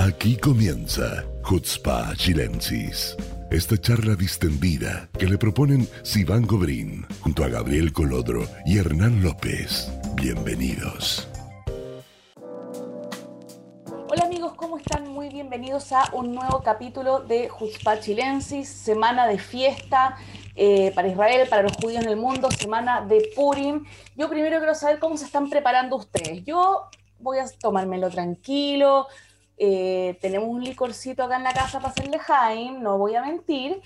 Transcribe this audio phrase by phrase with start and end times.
[0.00, 3.14] Aquí comienza Hutzpa Chilensis.
[3.50, 9.92] Esta charla distendida que le proponen Sivan Gobrín junto a Gabriel Colodro y Hernán López.
[10.14, 11.28] Bienvenidos.
[14.08, 15.06] Hola amigos, ¿cómo están?
[15.06, 20.16] Muy bienvenidos a un nuevo capítulo de Hutzpa Chilensis, semana de fiesta
[20.56, 23.84] eh, para Israel, para los judíos en el mundo, semana de Purim.
[24.16, 26.42] Yo primero quiero saber cómo se están preparando ustedes.
[26.46, 26.88] Yo
[27.18, 29.06] voy a tomármelo tranquilo.
[29.62, 33.76] Eh, tenemos un licorcito acá en la casa para hacerle Jaime, no voy a mentir.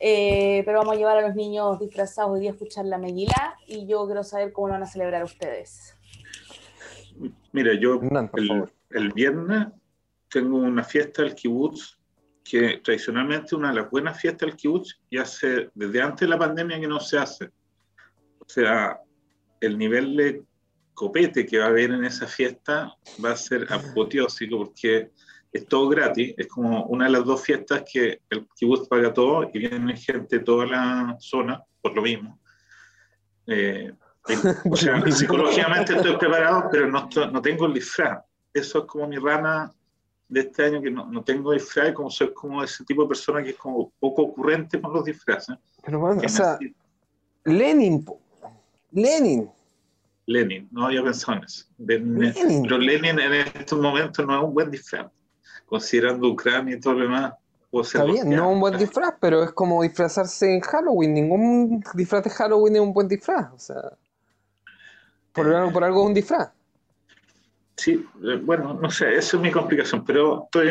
[0.00, 3.56] Eh, pero vamos a llevar a los niños disfrazados hoy día a escuchar la Megilá
[3.66, 5.94] y yo quiero saber cómo lo van a celebrar ustedes.
[7.52, 8.00] Mira, yo
[8.36, 9.66] el, el, viernes
[10.30, 11.98] tengo una fiesta del kibutz
[12.42, 16.38] que tradicionalmente una de las buenas fiestas del kibutz y hace desde antes de la
[16.38, 17.50] pandemia que no se hace.
[18.38, 18.98] O sea,
[19.60, 20.42] el nivel de
[20.94, 22.92] copete que va a haber en esa fiesta
[23.24, 25.10] va a ser apoteósico porque
[25.52, 29.50] es todo gratis, es como una de las dos fiestas que el kibutz paga todo
[29.52, 32.38] y viene gente de toda la zona por lo mismo.
[33.46, 33.92] Eh,
[34.70, 38.22] o sea, psicológicamente estoy preparado, pero no, no tengo el disfraz.
[38.52, 39.72] Eso es como mi rana
[40.28, 43.42] de este año que no, no tengo disfraz, como soy como ese tipo de persona
[43.42, 45.56] que es como poco ocurrente con los disfraces.
[45.82, 46.58] Pero bueno, o sea,
[47.44, 48.04] Lenin,
[48.92, 49.50] Lenin.
[50.26, 51.64] Lenin, no había pensado en eso.
[51.78, 52.62] Lenin.
[52.62, 55.10] Pero Lenin en estos momentos no es un buen disfraz,
[55.68, 57.34] considerando Ucrania y todo lo demás.
[57.70, 61.12] Está bien, no es un buen disfraz, pero es como disfrazarse en Halloween.
[61.12, 63.52] Ningún disfraz de Halloween es un buen disfraz.
[63.52, 63.92] O sea,
[65.32, 66.50] por, por algo es un disfraz.
[67.76, 70.70] Sí, eh, bueno, no sé, esa es mi complicación, pero estoy,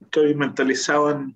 [0.00, 1.34] estoy mentalizado en,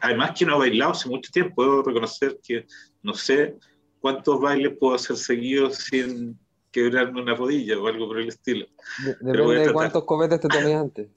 [0.00, 2.66] Además que no he bailado hace mucho tiempo, puedo reconocer que
[3.02, 3.56] no sé
[4.00, 6.38] cuántos bailes puedo hacer seguidos sin
[6.76, 8.66] quebrarme una rodilla o algo por el estilo.
[9.22, 11.08] depende de cuántos cohetes te tomé antes.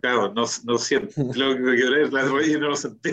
[0.00, 1.12] Claro, no, no siento.
[1.34, 3.10] Lo que me quebré la rodilla no lo sentí.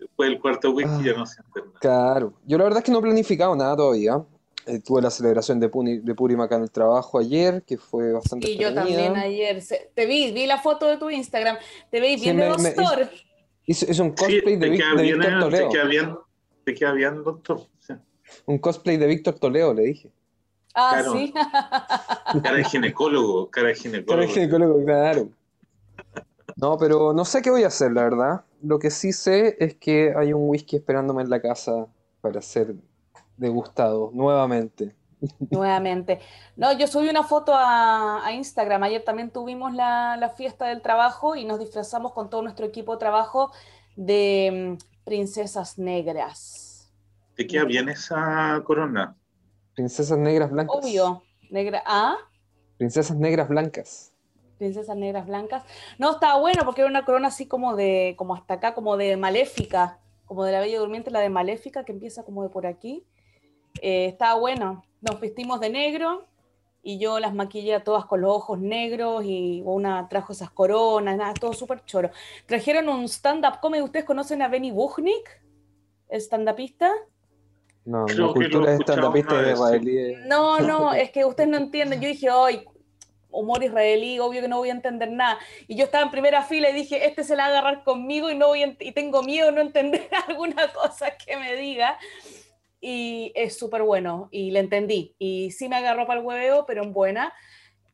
[0.00, 1.78] Después del cuarto whisky ya no siento nada.
[1.80, 4.24] Claro, yo la verdad es que no he planificado nada todavía.
[4.66, 8.12] Eh, tuve la celebración de, Puni, de Purim acá en el trabajo ayer, que fue
[8.12, 9.62] bastante Y yo también ayer.
[9.94, 11.56] Te vi, vi la foto de tu Instagram.
[11.90, 13.10] Te vi bien de doctor.
[13.66, 14.96] Es un cosplay de, Víctor
[15.40, 16.26] Toledo.
[16.64, 17.71] Te queda bien, doctor.
[18.46, 20.10] Un cosplay de Víctor Toledo, le dije.
[20.74, 21.32] Ah, sí.
[22.42, 24.08] cara de ginecólogo, cara de ginecólogo.
[24.08, 25.28] Cara de ginecólogo, claro.
[26.56, 28.44] No, pero no sé qué voy a hacer, la verdad.
[28.62, 31.86] Lo que sí sé es que hay un whisky esperándome en la casa
[32.20, 32.74] para hacer
[33.36, 34.94] degustado nuevamente.
[35.50, 36.20] Nuevamente.
[36.56, 38.82] No, yo subí una foto a, Instagram.
[38.82, 42.98] Ayer también tuvimos la, fiesta del trabajo y nos disfrazamos con todo nuestro equipo de
[42.98, 43.52] trabajo
[43.96, 46.71] de mm, princesas negras.
[47.36, 49.16] ¿De qué bien esa corona?
[49.74, 50.76] Princesas negras blancas.
[50.76, 51.22] Obvio.
[51.50, 51.82] Negra.
[51.86, 52.16] ¿Ah?
[52.78, 54.12] Princesas negras blancas.
[54.58, 55.64] Princesas negras blancas.
[55.98, 59.16] No, estaba bueno porque era una corona así como de, como hasta acá, como de
[59.16, 63.04] maléfica, como de la Bella Durmiente, la de maléfica que empieza como de por aquí
[63.80, 64.84] eh, estaba bueno.
[65.00, 66.26] Nos vestimos de negro
[66.82, 71.16] y yo las maquillé a todas con los ojos negros y una trajo esas coronas,
[71.16, 72.10] nada, todo súper choro.
[72.46, 73.82] Trajeron un stand-up comedy.
[73.82, 75.42] ¿Ustedes conocen a Benny Buchnik?
[76.08, 76.92] ¿El stand-upista?
[77.84, 80.16] No, no, cultura israelí.
[80.26, 82.00] No, no, es que ustedes no entienden.
[82.00, 82.64] Yo dije, hoy
[83.32, 85.38] humor israelí, obvio que no voy a entender nada.
[85.66, 88.30] Y yo estaba en primera fila y dije, este se la va a agarrar conmigo
[88.30, 91.98] y, no voy y tengo miedo de no entender alguna cosa que me diga
[92.80, 95.14] y es súper bueno y le entendí.
[95.18, 97.32] Y sí me agarró para el hueveo, pero en buena.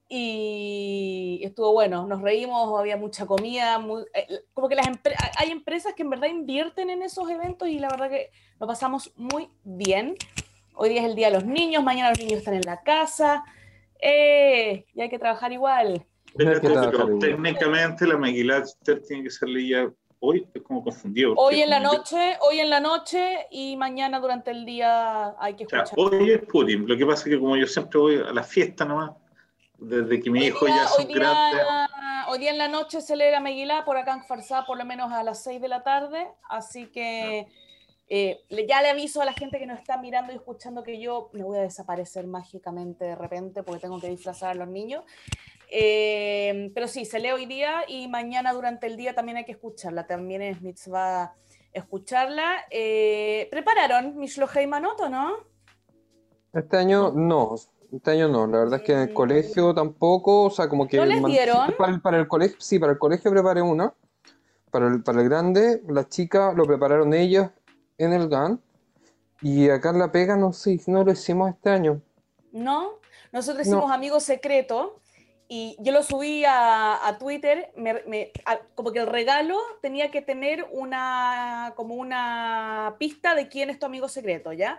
[0.08, 3.78] Y estuvo bueno, nos reímos, había mucha comida,
[4.14, 4.88] eh, como que las
[5.38, 9.12] hay empresas que en verdad invierten en esos eventos y la verdad que lo pasamos
[9.16, 10.16] muy bien.
[10.74, 13.44] Hoy día es el Día de los Niños, mañana los niños están en la casa
[14.00, 16.06] eh, y hay que trabajar igual.
[17.20, 18.66] técnicamente la Meguilat
[19.06, 21.34] tiene que ser leída hoy es como confundido.
[21.36, 25.64] Hoy en la noche, hoy en la noche y mañana durante el día hay que
[25.64, 25.88] escuchar.
[25.96, 28.84] hoy es Purim, lo que pasa es que como yo siempre voy a la fiesta
[28.84, 29.12] nomás,
[29.78, 31.62] desde que mi hijo ya es un grande.
[32.28, 34.84] Hoy día en la noche se lee la Meguilá por acá en Farsá por lo
[34.84, 37.46] menos a las 6 de la tarde, así que
[38.08, 41.30] eh, ya le aviso a la gente que nos está mirando y escuchando que yo
[41.32, 45.04] me voy a desaparecer mágicamente de repente porque tengo que disfrazar a los niños.
[45.70, 49.52] Eh, pero sí, se lee hoy día y mañana durante el día también hay que
[49.52, 50.06] escucharla.
[50.06, 51.34] También es mitzvah
[51.72, 52.64] escucharla.
[52.70, 55.36] Eh, ¿Prepararon Mishlohei Manoto, no?
[56.54, 57.54] Este año no,
[57.92, 58.46] este año no.
[58.46, 60.96] La verdad es que en el colegio tampoco, o sea, como que...
[60.96, 61.74] ¿No les dieron?
[61.76, 63.94] Para, el colegio, sí, para el colegio preparé uno.
[64.70, 67.50] Para el, para el grande, las chicas lo prepararon ellas
[67.96, 68.60] en el GAN.
[69.40, 72.02] Y acá en La Pega no sé, no lo hicimos este año.
[72.52, 72.98] ¿No?
[73.32, 74.92] Nosotros hicimos Amigos Secretos
[75.48, 77.72] y yo lo subí a, Twitter,
[78.74, 83.86] como que el regalo tenía que tener una, como una pista de quién es tu
[83.86, 84.78] amigo secreto, ¿ya?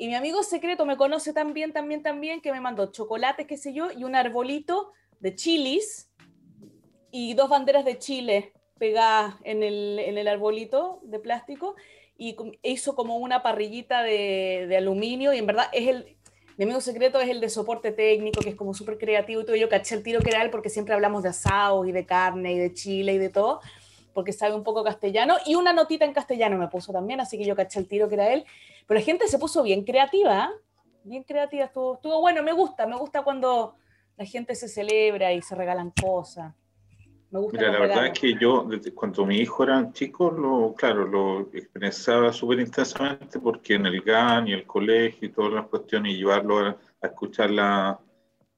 [0.00, 3.58] Y mi amigo secreto me conoce tan bien, también, también, que me mandó chocolates, qué
[3.58, 6.10] sé yo, y un arbolito de chilis
[7.10, 11.76] y dos banderas de Chile pegadas en el, en el arbolito de plástico
[12.16, 16.16] y hizo como una parrillita de, de aluminio y en verdad es el,
[16.56, 19.56] mi amigo secreto es el de soporte técnico, que es como súper creativo y todo.
[19.56, 22.54] Yo caché el tiro que era él porque siempre hablamos de asados y de carne
[22.54, 23.60] y de chile y de todo,
[24.12, 25.36] porque sabe un poco castellano.
[25.46, 28.14] Y una notita en castellano me puso también, así que yo caché el tiro que
[28.14, 28.44] era él.
[28.86, 30.50] Pero la gente se puso bien creativa,
[31.04, 33.76] bien creativa, estuvo, estuvo bueno, me gusta, me gusta cuando
[34.16, 36.54] la gente se celebra y se regalan cosas.
[37.32, 41.42] Mira, la verdad es que yo, desde cuando mi hijo era chico, lo, claro, lo
[41.52, 46.16] expresaba súper intensamente porque en el GAN y el colegio y todas las cuestiones, y
[46.16, 48.00] llevarlo a, escuchar la,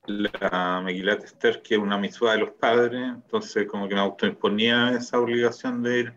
[0.07, 4.91] la Megilat Esther, que es una misua de los padres, entonces como que me autoimponía
[4.91, 6.15] esa obligación de ir,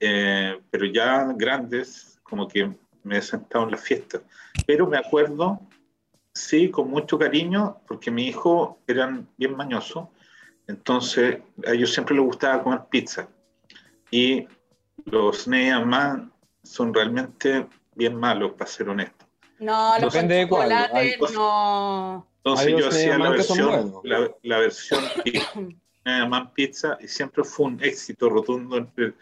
[0.00, 4.20] eh, pero ya grandes, como que me he sentado en la fiesta.
[4.66, 5.60] Pero me acuerdo,
[6.32, 10.10] sí, con mucho cariño, porque mi hijo eran bien mañoso
[10.66, 13.28] entonces, a ellos siempre les gustaba comer pizza.
[14.10, 14.46] Y
[15.04, 16.32] los Neyman
[16.62, 19.26] son realmente bien malos, para ser honesto.
[19.58, 20.70] No, los Depende de cuál.
[21.34, 22.26] no.
[22.46, 25.02] Entonces yo hacía la versión, la, la, versión
[26.04, 29.14] Neyman Pizza y siempre fue un éxito rotundo entre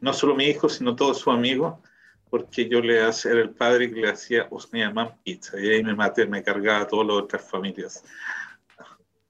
[0.00, 1.76] no solo mi hijo, sino todos sus amigos,
[2.28, 5.94] porque yo le hacía, era el padre que le hacía Osneyaman Pizza y ahí me
[5.94, 8.02] maté, me cargaba a todas las otras familias.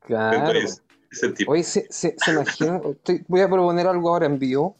[0.00, 0.58] Claro.
[1.46, 2.80] Oye, se, se, imagina,
[3.28, 4.78] voy a proponer algo ahora en vivo.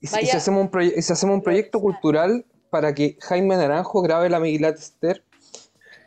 [0.00, 4.38] Y, si hacemos un si hacemos un proyecto cultural para que Jaime Naranjo grabe la
[4.38, 5.24] Miguelat Esther.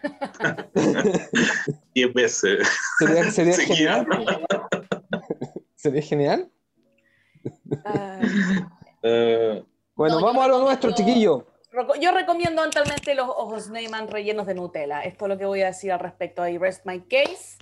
[1.96, 2.68] Diez veces.
[3.00, 4.08] Sería, sería genial.
[5.76, 6.52] ¿Sería genial?
[9.04, 9.64] Uh,
[9.96, 11.48] bueno, vamos a lo nuestro, chiquillo.
[12.00, 15.02] Yo recomiendo totalmente los ojos Neyman rellenos de Nutella.
[15.02, 16.48] Esto es lo que voy a decir al respecto.
[16.48, 17.58] I rest my case.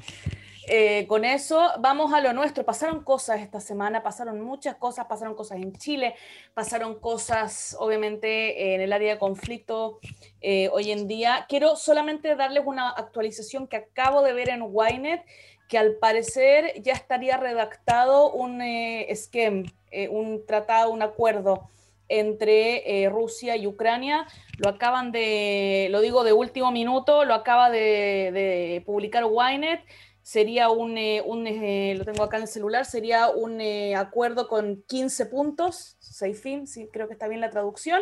[0.68, 2.64] Eh, con eso vamos a lo nuestro.
[2.64, 6.16] Pasaron cosas esta semana, pasaron muchas cosas, pasaron cosas en Chile,
[6.54, 10.00] pasaron cosas obviamente en el área de conflicto
[10.40, 11.46] eh, hoy en día.
[11.50, 15.24] Quiero solamente darles una actualización que acabo de ver en Wynet,
[15.68, 19.64] que al parecer ya estaría redactado un eh, esquema,
[20.10, 21.70] un tratado, un acuerdo
[22.08, 24.28] entre Rusia y Ucrania.
[24.58, 29.82] Lo acaban de, lo digo de último minuto, lo acaba de, de publicar Wynet
[30.24, 34.48] sería un, eh, un eh, lo tengo acá en el celular, sería un eh, acuerdo
[34.48, 35.98] con 15 puntos,
[36.36, 38.02] fin, sí, creo que está bien la traducción,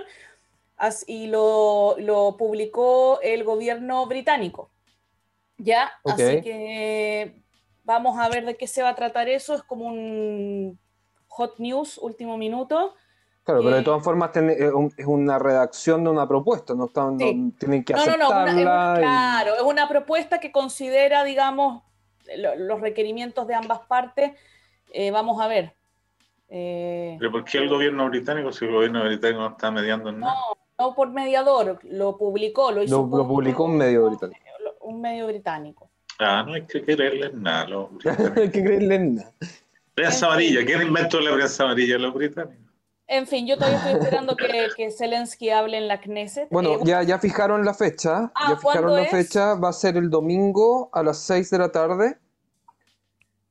[1.08, 4.72] y lo, lo publicó el gobierno británico.
[5.58, 5.92] ¿Ya?
[6.06, 7.44] Así que
[7.84, 10.80] vamos a ver de qué se va a tratar eso, es como un
[11.28, 12.96] hot news, último minuto.
[13.44, 17.94] Claro, pero de todas formas es una redacción de una propuesta, no, están, tienen que
[17.94, 18.54] aceptarla.
[18.54, 21.84] No, no, claro, es una propuesta que considera, digamos,
[22.38, 24.34] los requerimientos de ambas partes.
[24.92, 25.74] Eh, vamos a ver.
[26.50, 30.20] Eh, ¿Pero por qué el gobierno británico si el gobierno británico no está mediando en
[30.20, 30.34] nada?
[30.34, 33.08] No, no por mediador, lo publicó, lo hizo.
[33.08, 34.40] Lo, publicó un medio británico.
[34.82, 35.90] Un medio británico.
[36.18, 37.68] Ah, no hay que creerle en nada.
[37.68, 37.92] no
[38.36, 39.34] hay que creerle en nada.
[39.94, 41.98] Prensa amarilla, ¿quién inventó la prensa amarilla?
[41.98, 42.59] Los británicos.
[43.12, 46.48] En fin, yo todavía estoy esperando que, que Zelensky hable en la Knesset.
[46.52, 48.32] Bueno, eh, ya, ya fijaron la fecha.
[48.36, 49.56] Ah, ya fijaron la fecha.
[49.56, 52.20] Va a ser el domingo a las 6 de la tarde.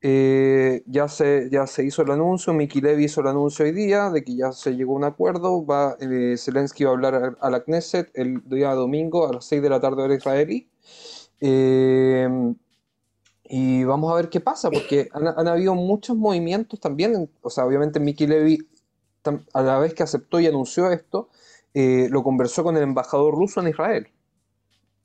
[0.01, 4.09] Eh, ya, se, ya se hizo el anuncio, Miki Levy hizo el anuncio hoy día
[4.09, 5.65] de que ya se llegó a un acuerdo.
[5.65, 9.61] Va, eh, Zelensky va a hablar a, la Knesset el día domingo a las 6
[9.61, 10.69] de la tarde hora israelí.
[11.41, 12.29] Eh,
[13.43, 17.29] y vamos a ver qué pasa, porque han, habido muchos movimientos también.
[17.41, 18.59] O sea, obviamente Miki Levy,
[19.53, 21.29] a la vez que aceptó y anunció esto,
[21.73, 24.07] lo conversó con el embajador ruso en Israel.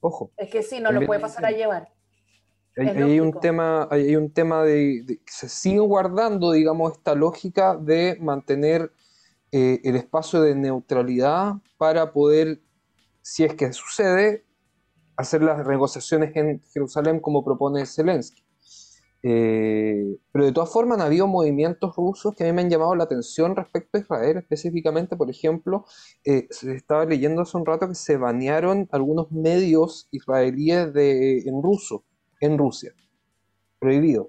[0.01, 0.31] Ojo.
[0.37, 1.95] Es que sí, no lo puede pasar a llevar.
[2.77, 8.91] Hay, un tema, hay, un tema de, se sigue guardando, digamos, esta lógica de mantener
[9.53, 12.61] eh, el espacio de neutralidad para poder,
[13.23, 14.45] si es que sucede,
[15.17, 18.44] hacer las negociaciones en Jerusalén como propone Zelensky.
[19.27, 22.95] Eh, pero de todas formas han habido movimientos rusos que a mí me han llamado
[22.95, 25.87] la atención respecto a Israel, específicamente, por ejemplo,
[26.25, 31.63] eh, se estaba leyendo hace un rato que se banearon algunos medios israelíes de, en
[31.63, 32.05] ruso
[32.39, 32.93] en Rusia.
[33.79, 34.29] Prohibido.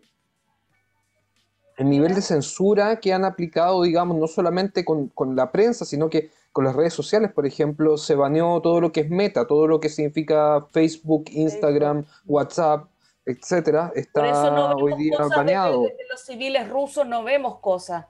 [1.76, 6.32] El nivel de censura que han aplicado, digamos, no solamente con, la prensa, sino que
[6.54, 9.82] con las redes sociales, por ejemplo, se baneó todo lo que es meta, todo lo
[9.82, 12.88] que significa Facebook, Instagram, WhatsApp,
[13.26, 15.84] etcétera, está hoy día baneado.
[15.84, 18.06] De, los civiles rusos no vemos cosas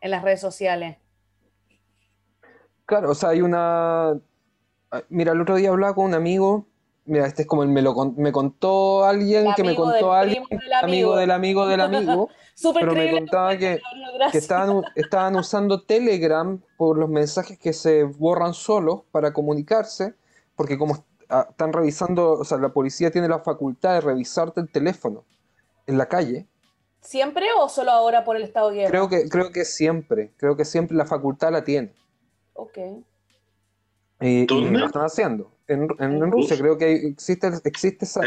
[0.00, 0.98] en las redes sociales.
[2.86, 4.18] Claro, o sea, hay una...
[5.08, 6.66] Mira, el otro día hablaba con un amigo
[7.04, 10.44] Mira, este es como el me, lo, me contó alguien que me contó alguien,
[10.80, 12.28] amigo del amigo del amigo,
[12.74, 13.80] pero me contaba que,
[14.30, 20.14] que estaban, estaban, usando Telegram por los mensajes que se borran solos para comunicarse,
[20.54, 24.70] porque como ah, están revisando, o sea, la policía tiene la facultad de revisarte el
[24.70, 25.24] teléfono
[25.86, 26.46] en la calle.
[27.00, 28.90] ¿Siempre o solo ahora por el estado de guerra?
[28.90, 31.92] Creo que, creo que siempre, creo que siempre la facultad la tiene.
[32.54, 32.78] Ok.
[34.20, 38.20] Y, y lo están haciendo en, Rusia, creo que existe, existe esa...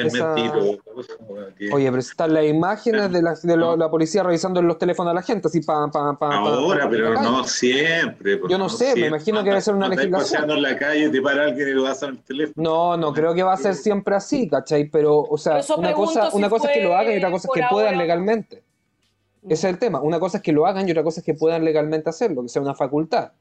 [1.71, 5.21] Oye, pero están las imágenes de, la, de la policía revisando los teléfonos a la
[5.21, 6.31] gente, así pam, pam, pam.
[6.31, 8.39] Ahora, pero no siempre.
[8.49, 10.21] Yo no, sé, me imagino que debe ser una legislación.
[10.21, 12.55] paseando en la calle y te para alguien y lo vas el teléfono.
[12.55, 14.89] No, no creo que va a ser siempre así, ¿cachai?
[14.89, 17.61] Pero, o sea, una cosa, una cosa es que lo hagan y otra cosa es
[17.61, 18.63] que puedan legalmente.
[19.43, 20.01] Ese es el tema.
[20.01, 22.49] Una cosa es que lo hagan y otra cosa es que puedan legalmente hacerlo, que
[22.49, 23.31] sea una facultad.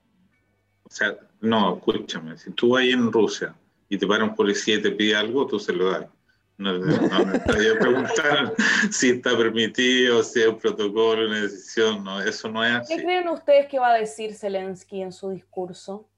[0.85, 3.55] O sea, no, escúchame, si tú vas en Rusia
[3.89, 6.07] y te para un policía y te pide algo, tú se lo das.
[6.57, 8.55] No, no, me estaría preguntar
[8.91, 12.97] si está permitido, si es un protocolo, una decisión, no, eso no es así.
[12.97, 16.09] ¿Qué creen ustedes que va a decir Zelensky en su discurso?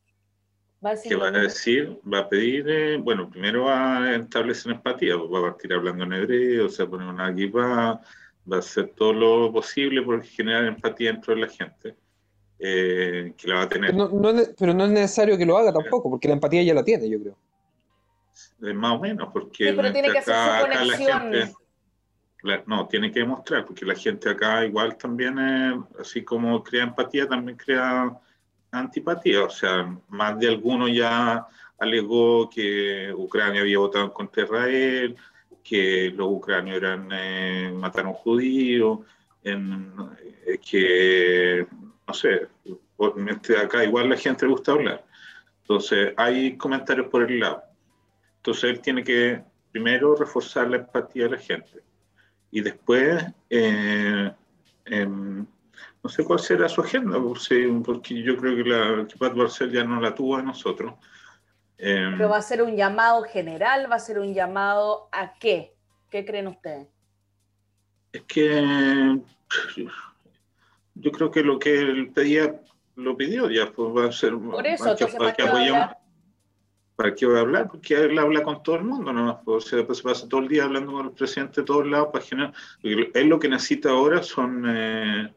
[0.84, 1.98] ¿Va a decir ¿Qué va a decir?
[2.12, 6.04] Va a pedir, eh, bueno, primero va a establecer empatía, pues va a partir hablando
[6.04, 8.02] en hebreo, o sea, poner una equipa,
[8.50, 11.94] va a hacer todo lo posible por generar empatía dentro de la gente.
[12.58, 13.94] Eh, que la va a tener.
[14.58, 17.20] pero no es necesario que lo haga tampoco, porque la empatía ya la tiene, yo
[17.20, 17.36] creo
[18.60, 21.52] más o menos, porque acá, la gente,
[22.66, 25.38] no, tiene que demostrar, porque la gente acá igual también,
[25.98, 28.18] así como crea empatía, también crea
[28.70, 31.46] antipatía, o sea, más de alguno ya
[31.78, 35.16] alegó que Ucrania había votado contra Israel,
[35.62, 39.00] que los ucranios eran eh, mataron judíos,
[39.42, 39.92] en,
[40.46, 41.66] eh, que,
[42.06, 42.48] no sé,
[43.60, 45.04] acá igual la gente le gusta hablar.
[45.62, 47.65] Entonces, hay comentarios por el lado.
[48.46, 51.82] Entonces él tiene que primero reforzar la empatía de la gente
[52.52, 54.32] y después, eh,
[54.84, 55.44] em,
[56.00, 57.18] no sé cuál será su agenda,
[57.84, 60.94] porque yo creo que la que Pat Barcel ya no la tuvo a nosotros.
[61.76, 65.74] Em, Pero va a ser un llamado general, va a ser un llamado a qué?
[66.08, 66.86] ¿Qué creen ustedes?
[68.12, 69.18] Es que
[70.94, 72.60] yo creo que lo que él pedía
[72.94, 74.38] lo pidió ya, pues va a ser.
[74.38, 75.18] Por eso, entonces,
[76.96, 77.68] ¿para qué voy a hablar?
[77.68, 79.42] Porque él habla con todo el mundo, ¿no?
[79.44, 82.08] O sea, pues se pasa todo el día hablando con el presidente de todos lados
[82.10, 82.54] para generar...
[82.82, 85.32] Él lo que necesita ahora son eh,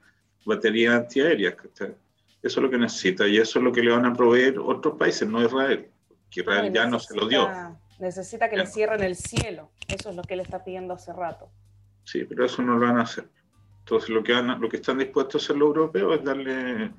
[0.45, 1.99] baterías antiaéreas, Eso
[2.41, 5.27] es lo que necesita y eso es lo que le van a proveer otros países,
[5.27, 5.89] no Israel,
[6.31, 7.49] que Israel ya no se lo dio.
[7.99, 11.51] Necesita que le cierren el cielo, eso es lo que él está pidiendo hace rato.
[12.05, 13.27] Sí, pero eso no lo van a hacer.
[13.79, 16.91] Entonces lo que, lo que están dispuestos a hacer los europeos es darle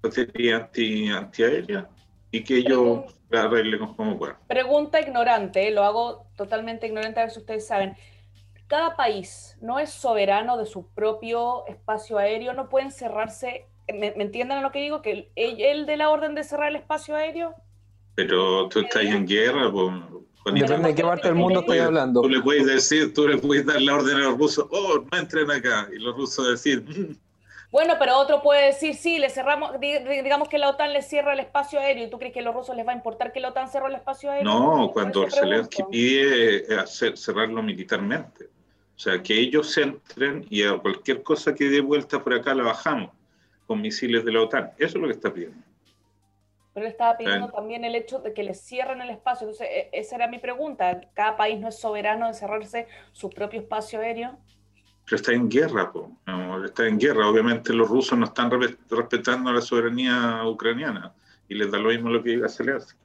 [0.00, 1.88] batería anti, antiaérea
[2.36, 3.04] y que ellos
[3.96, 5.70] como Pregunta ignorante, ¿eh?
[5.70, 7.96] lo hago totalmente ignorante a ver si ustedes saben.
[8.68, 13.66] Cada país no es soberano de su propio espacio aéreo, no pueden cerrarse.
[13.92, 15.02] ¿Me, entienden lo que digo?
[15.02, 17.54] ¿Que él, de la orden de cerrar el espacio aéreo?
[18.14, 19.70] Pero tú estás en guerra,
[20.44, 22.22] Depende de qué parte del mundo estoy hablando.
[22.22, 25.18] Tú le puedes decir, tú le puedes dar la orden a los rusos, oh, no
[25.18, 25.88] entren acá.
[25.92, 27.16] Y los rusos decir, mm,
[27.70, 31.40] bueno, pero otro puede decir, sí, le cerramos, digamos que la OTAN le cierra el
[31.40, 33.48] espacio aéreo, ¿y tú crees que a los rusos les va a importar que la
[33.48, 34.44] OTAN cerró el espacio aéreo?
[34.44, 38.44] No, cuando Zelensky pide eh, hacer, cerrarlo militarmente.
[38.96, 42.62] O sea, que ellos entren y a cualquier cosa que dé vuelta por acá la
[42.62, 43.10] bajamos
[43.66, 44.72] con misiles de la OTAN.
[44.78, 45.58] Eso es lo que está pidiendo.
[46.72, 49.46] Pero él estaba pidiendo también el hecho de que le cierren el espacio.
[49.46, 51.00] Entonces, e, esa era mi pregunta.
[51.14, 54.38] ¿Cada país no es soberano de cerrarse su propio espacio aéreo?
[55.06, 55.92] Pero está en guerra,
[56.64, 57.28] está en guerra.
[57.28, 58.50] Obviamente los rusos no están
[58.90, 61.14] respetando la soberanía ucraniana
[61.48, 62.98] y les da lo mismo lo que diga Zelensky.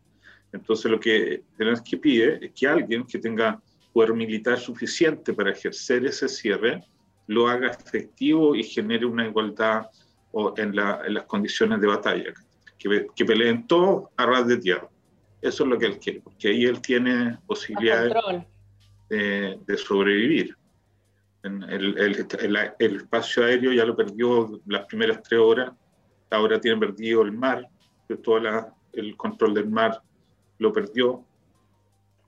[0.52, 3.62] Entonces lo que Zelensky pide es que alguien que tenga
[3.94, 6.84] poder militar suficiente para ejercer ese cierre
[7.28, 9.86] lo haga efectivo y genere una igualdad
[10.58, 12.34] en, las condiciones de batalla,
[12.80, 14.90] que, que, peleen todos a ras de tierra.
[15.40, 18.14] Eso es lo que él quiere, porque ahí él tiene posibilidades
[19.10, 20.56] de sobrevivir
[21.44, 21.98] el,
[22.80, 25.72] el, espacio aéreo ya lo perdió las primeras tres horas,
[26.30, 27.68] ahora tiene perdido el mar,
[28.24, 28.42] todo
[28.94, 30.02] el control del mar
[30.60, 31.26] lo perdió, o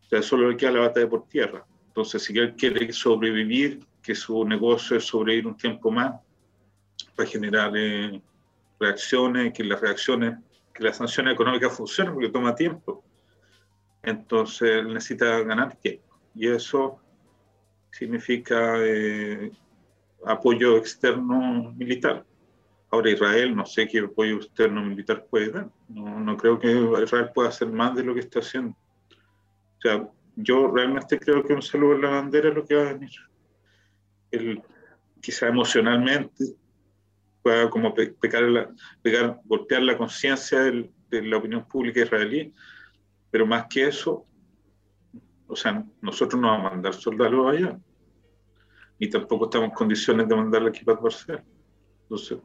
[0.09, 1.65] sea, solo le queda la batalla por tierra.
[1.87, 6.19] Entonces, si él quiere sobrevivir, que su negocio es sobrevivir un tiempo más,
[7.15, 8.21] para generar eh,
[8.79, 10.39] reacciones, que las reacciones,
[10.73, 13.03] que las sanciones económicas funcionen, porque toma tiempo.
[14.01, 16.19] Entonces, necesita ganar tiempo.
[16.35, 16.99] Y eso
[17.93, 19.51] significa eh,
[20.25, 22.25] apoyo externo militar.
[22.89, 25.69] Ahora Israel, no sé qué apoyo externo militar puede dar.
[25.89, 26.71] No, creo que
[27.03, 28.75] Israel pueda hacer más de lo que está haciendo.
[29.77, 32.81] O sea, yo realmente creo que un saludo en la bandera es lo que va
[32.81, 33.11] a venir.
[34.31, 34.61] El,
[35.21, 36.45] quizá emocionalmente
[37.43, 38.73] pueda como pecar
[39.03, 42.53] pegar, golpear la conciencia de la opinión pública israelí,
[43.29, 44.25] pero más que eso,
[45.53, 47.79] o sea, nosotros no vamos a mandar soldados allá,
[48.99, 51.43] ni tampoco estamos en condiciones de mandar la equipa parcial.
[52.03, 52.39] Entonces,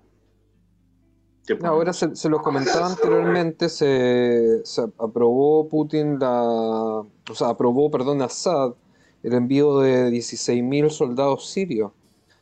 [1.62, 8.20] Ahora se, se, lo comentaba anteriormente, se, se, aprobó Putin la, o sea, aprobó, perdón,
[8.20, 8.74] Assad
[9.22, 11.92] el envío de 16.000 soldados sirios.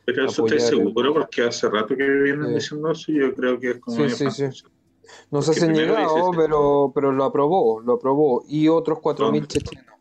[0.05, 3.71] Pero eso estoy seguro porque hace rato que vienen diciendo eso y yo creo que
[3.71, 3.95] es como...
[3.95, 4.63] Sí, sí, sí.
[5.31, 8.43] No se ha llegado, pero, pero lo aprobó, lo aprobó.
[8.47, 9.96] Y otros 4.000 chechenos.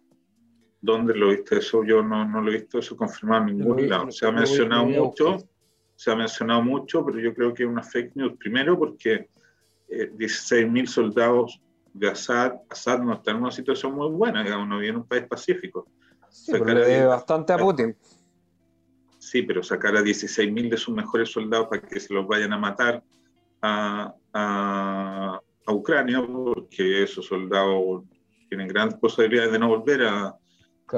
[0.87, 1.85] ¿Dónde lo viste eso?
[1.85, 4.11] Yo no, no lo he visto eso confirmado en ningún lado.
[4.11, 5.38] Se ha mencionado mucho
[5.97, 8.35] se ha mencionado mucho, pero yo creo que es una fake news.
[8.38, 9.31] Primero porque
[9.88, 11.61] eh, 16.000 soldados
[11.93, 15.09] de Assad, Assad no está en una situación muy buena, digamos, no vive en un
[15.09, 15.88] país pacífico.
[16.28, 17.97] Sí, pero le debe bastante a Putin.
[19.19, 22.59] Sí, pero sacar a 16.000 de sus mejores soldados para que se los vayan a
[22.59, 23.02] matar
[23.62, 28.05] a, a, a Ucrania, porque esos soldados
[28.50, 30.37] tienen grandes posibilidades de no volver a...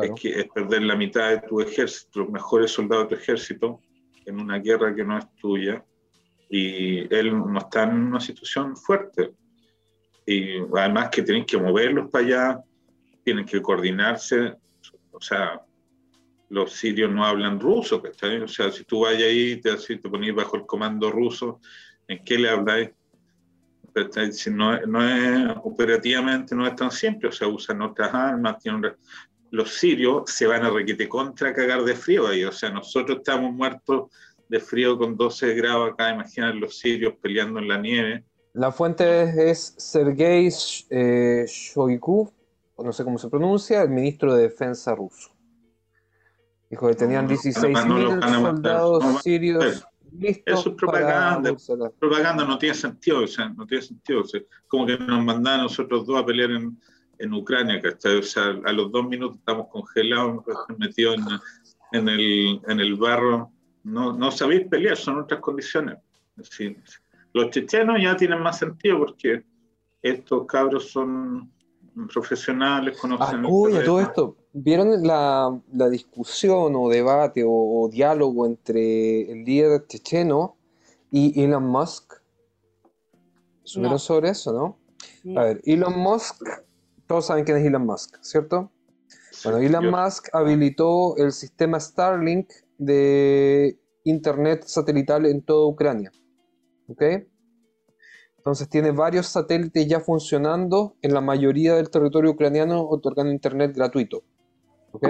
[0.03, 3.81] Es, que, es perder la mitad de tu ejército, los mejores soldados de tu ejército,
[4.27, 5.83] en una guerra que no es tuya
[6.51, 9.33] y él no está en una situación fuerte.
[10.27, 12.61] Y además que tienen que moverlos para allá,
[13.25, 14.57] tienen que coordinarse,
[15.11, 15.61] o sea,
[16.51, 18.41] los sirios no hablan ruso, ¿cachai?
[18.41, 21.61] O sea, si tú vas ahí y te, te pones bajo el comando ruso,
[22.07, 22.91] ¿en qué le habláis?
[24.31, 28.95] Si no, no es operativamente no es tan simple, o sea, usan otras armas, tienen
[29.51, 32.45] los sirios se van a requete contra cagar de frío ahí.
[32.45, 34.11] O sea, nosotros estamos muertos
[34.49, 36.11] de frío con 12 grados acá.
[36.11, 38.25] Imagínate los sirios peleando en la nieve.
[38.55, 40.49] La fuente es Sergei
[40.91, 42.33] eh, Shoigu,
[42.79, 45.31] no sé cómo se pronuncia, el ministro de Defensa ruso.
[46.71, 49.87] Dijo que tenían 16.000 soldados sirios.
[50.11, 51.55] Listos Eso es propaganda.
[51.99, 54.23] propaganda no tiene sentido, o sea, no tiene sentido.
[54.67, 56.79] como que nos mandaban a nosotros dos a pelear en,
[57.19, 58.19] en Ucrania, ¿cachai?
[58.19, 60.45] O sea, a los dos minutos estamos congelados,
[60.79, 63.51] metidos en, en, el, en el barro.
[63.85, 65.99] No, no sabéis pelear, son otras condiciones.
[67.33, 69.45] los chechenos ya tienen más sentido porque
[70.03, 71.51] estos cabros son
[72.13, 73.45] profesionales, conocen...
[73.45, 79.87] Ah, uy, todo esto, ¿vieron la, la discusión o debate o, diálogo entre el líder
[79.87, 80.57] checheno
[81.11, 82.15] y Elon Musk?
[83.65, 84.79] ¿Supieron sobre eso, no?
[85.39, 86.43] A ver, Elon Musk
[87.09, 88.71] todos saben quién es Elon Musk, ¿cierto?
[89.43, 96.13] Bueno, Elon Musk habilitó el sistema Starlink de internet satelital en toda Ucrania.
[96.89, 97.03] ¿Ok?
[98.37, 104.23] Entonces tiene varios satélites ya funcionando en la mayoría del territorio ucraniano otorgando internet gratuito.
[104.93, 105.09] ¿Ok?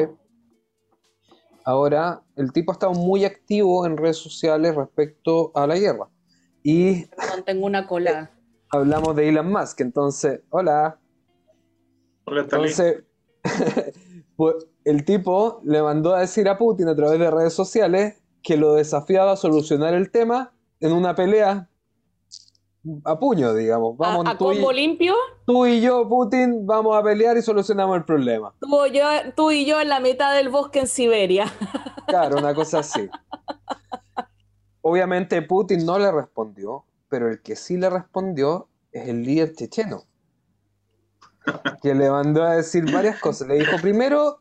[1.64, 6.08] Ahora, el tipo ha estado muy activo en redes sociales respecto a la guerra.
[6.62, 7.06] Y...
[7.06, 8.30] Perdón, tengo una cola.
[8.70, 10.98] Hablamos de Elon Musk, entonces, hola.
[12.37, 13.05] Entonces,
[14.37, 18.57] pues, el tipo le mandó a decir a Putin a través de redes sociales que
[18.57, 21.69] lo desafiaba a solucionar el tema en una pelea
[23.05, 23.97] a puño, digamos.
[23.97, 25.14] Vamos, ¿A, combo limpio?
[25.47, 28.55] Tú y yo, Putin, vamos a pelear y solucionamos el problema.
[28.61, 31.47] Tú, yo, tú y yo en la mitad del bosque en Siberia.
[32.09, 33.07] Claro, una cosa así.
[34.81, 40.05] Obviamente Putin no le respondió, pero el que sí le respondió es el líder checheno
[41.82, 43.48] que le mandó a decir varias cosas.
[43.48, 44.40] Le dijo, primero,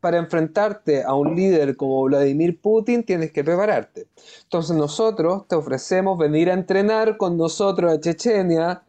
[0.00, 4.06] para enfrentarte a un líder como Vladimir Putin tienes que prepararte.
[4.44, 8.82] Entonces nosotros te ofrecemos venir a entrenar con nosotros a Chechenia,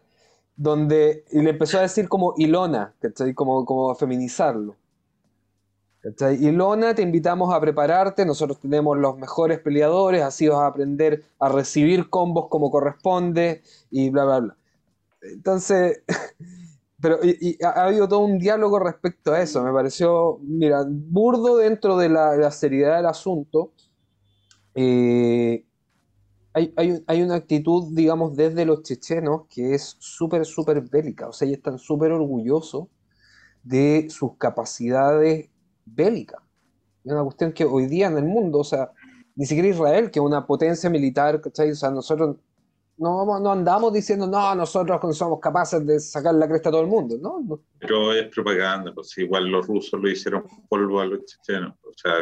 [0.56, 2.94] donde, y le empezó a decir como Ilona,
[3.36, 4.76] Como, como a feminizarlo.
[6.40, 11.50] Ilona, te invitamos a prepararte, nosotros tenemos los mejores peleadores, así vas a aprender a
[11.50, 14.58] recibir combos como corresponde y bla, bla, bla.
[15.22, 16.02] Entonces,
[17.02, 19.64] Pero y, ha habido todo un diálogo respecto a eso.
[19.64, 23.74] Me pareció, mira, burdo dentro de la, seriedad del asunto.
[24.76, 25.66] Eh,
[26.54, 26.74] hay,
[27.08, 31.30] hay, una actitud, digamos, desde los chechenos que es súper, súper bélica.
[31.30, 32.88] O sea, ellos están súper orgullosos
[33.64, 35.50] de sus capacidades
[35.86, 36.42] bélicas.
[37.04, 38.92] Es una cuestión que hoy día en el mundo, o sea,
[39.36, 41.72] ni siquiera Israel, que es una potencia militar, ¿cachai?
[41.72, 42.38] O sea, nosotros
[43.00, 46.88] no, no andamos diciendo, no, nosotros somos capaces de sacar la cresta a todo el
[46.88, 47.60] mundo, ¿no?
[47.80, 51.76] Pero es propaganda, pues igual los rusos lo hicieron polvo a los chechenos.
[51.84, 52.14] O sea,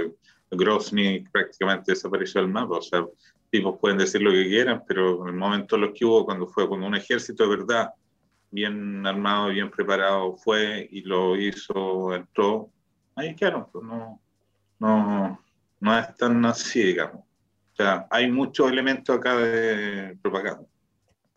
[0.51, 3.05] Grozny prácticamente desapareció del mapa, o sea,
[3.49, 6.67] tipos pueden decir lo que quieran, pero en el momento lo que hubo cuando fue,
[6.67, 7.89] cuando un ejército de verdad,
[8.51, 12.69] bien armado, bien preparado, fue y lo hizo, entró,
[13.15, 14.21] ahí claro, pues no,
[14.79, 15.43] no,
[15.79, 17.26] no es tan así, digamos.
[17.79, 20.65] O sea, hay muchos elementos acá de propaganda.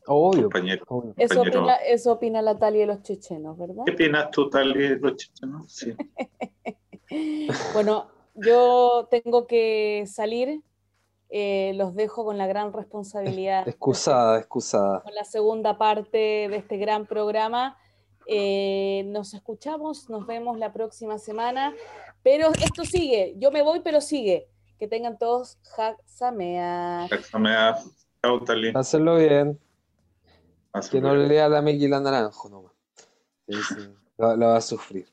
[0.07, 0.49] Obvio.
[1.19, 3.85] Eso, opina, eso opina la Talia de los chechenos, ¿verdad?
[3.85, 5.71] ¿Qué opinas tú, Talia de los chechenos?
[5.71, 5.95] Sí.
[7.75, 10.63] bueno, yo tengo que salir.
[11.29, 13.69] Eh, los dejo con la gran responsabilidad.
[13.69, 15.03] Excusada, excusada.
[15.03, 17.77] Con la segunda parte de este gran programa.
[18.27, 21.75] Eh, nos escuchamos, nos vemos la próxima semana.
[22.23, 23.35] Pero esto sigue.
[23.37, 24.49] Yo me voy, pero sigue.
[24.81, 27.05] Que tengan todos Haxamea.
[27.05, 27.79] Haxamea.
[28.23, 28.73] Chao, Talia.
[28.75, 29.61] Hacerlo bien
[30.91, 32.73] que no le lea la Miki la Naranjo nomás.
[34.17, 35.07] La, va a sufrir.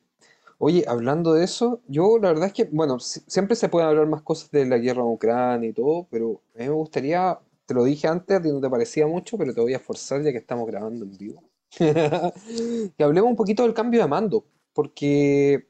[0.60, 4.22] Oye, hablando de eso, yo la verdad es que, bueno, siempre se pueden hablar más
[4.22, 7.84] cosas de la guerra en Ucrania y todo, pero a mí me gustaría, te lo
[7.84, 11.06] dije antes, no te parecía mucho, pero te voy a forzar ya que estamos grabando
[11.06, 11.44] en vivo.
[11.78, 15.68] que hablemos un poquito del cambio de mando, porque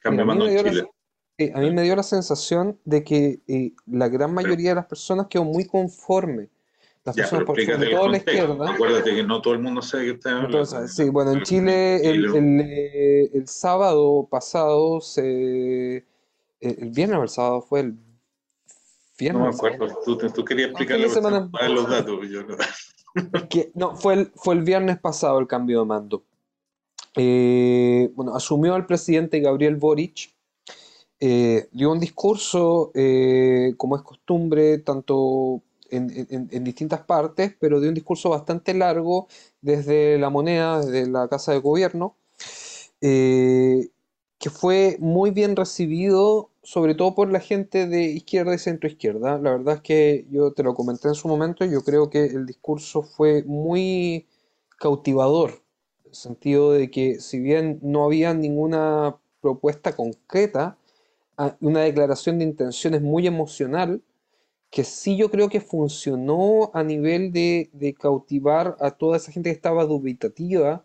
[0.00, 0.90] cambio de mando en Chile.
[1.38, 5.26] A mí me dio la sensación de que eh, la gran mayoría de las personas
[5.28, 6.48] quedó muy conforme
[7.04, 8.70] las personas por sobre todo la izquierda.
[8.70, 10.88] Acuérdate que no todo el mundo sabe que está hablando.
[10.88, 15.96] sí, bueno, en Chile el, el, eh, el, sábado pasado se.
[15.96, 16.04] Eh,
[16.60, 17.98] el viernes o el sábado fue el
[19.18, 19.42] viernes.
[19.42, 21.08] No me acuerdo, tú, tú querías explicarle
[21.74, 22.28] los datos.
[22.28, 23.48] Yo no.
[23.48, 26.24] que, no, fue el, fue el viernes pasado el cambio de mando.
[27.16, 30.34] Eh, bueno, asumió el presidente Gabriel Boric.
[31.72, 32.92] Dio un discurso,
[33.76, 35.62] como es costumbre, tanto
[35.96, 39.28] en, distintas partes, pero de un discurso bastante largo
[39.60, 42.16] desde la moneda, desde la Casa de Gobierno,
[43.00, 43.88] eh,
[44.38, 49.38] que fue muy bien recibido, sobre todo por la gente de izquierda y centro izquierda.
[49.38, 52.46] La verdad es que yo te lo comenté en su momento, yo creo que el
[52.46, 54.26] discurso fue muy
[54.78, 55.62] cautivador,
[56.04, 60.78] en el sentido de que si bien no había ninguna propuesta concreta,
[61.60, 64.02] una declaración de intenciones muy emocional,
[64.70, 69.54] que sí yo creo que funcionó a nivel de, cautivar a toda esa gente que
[69.56, 70.84] estaba dubitativa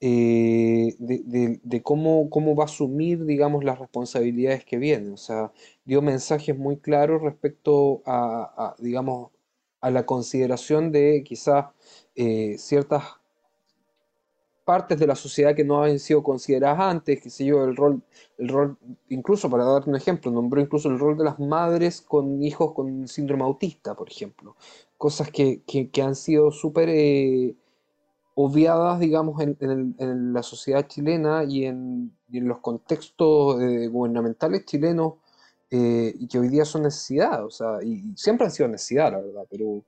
[0.00, 5.12] eh, de, cómo, cómo, va a asumir, digamos, las responsabilidades que vienen.
[5.12, 5.52] O sea,
[5.84, 9.30] dio mensajes muy claros respecto a, digamos,
[9.80, 11.66] a la consideración de quizás
[12.16, 13.19] eh, ciertas
[14.70, 18.00] partes de la sociedad que no habían sido consideradas antes, que sé yo, el rol,
[18.38, 18.78] el rol,
[19.08, 23.08] incluso para dar un ejemplo, nombró incluso el rol de las madres con hijos con
[23.08, 24.54] síndrome autista, por ejemplo.
[24.96, 25.64] Cosas que,
[26.00, 27.56] han sido súper eh,
[28.36, 35.14] obviadas, digamos, en, la sociedad chilena y en, los contextos eh, gubernamentales chilenos
[35.68, 39.18] eh, y que hoy día son necesidad, o sea, y, siempre han sido necesidad, la
[39.18, 39.82] verdad, pero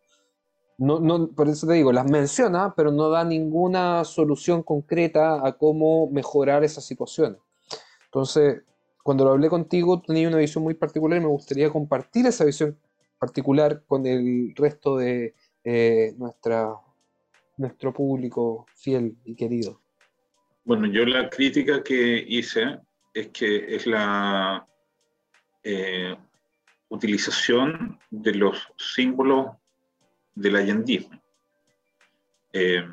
[0.83, 5.53] no, no, por eso te digo, las menciona, pero no da ninguna solución concreta a
[5.53, 7.39] cómo mejorar esa situación.
[8.07, 8.63] Entonces,
[9.05, 12.77] cuando lo hablé contigo, tenía una visión muy particular y me gustaría compartir esa visión
[13.19, 19.81] particular con el resto de eh, nuestro público fiel y querido.
[20.65, 22.81] Bueno, yo la crítica que hice
[23.15, 24.67] es que es la
[25.63, 26.17] eh,
[26.89, 29.62] utilización de los símbolos
[30.35, 31.21] del allendismo.
[32.53, 32.85] Eh,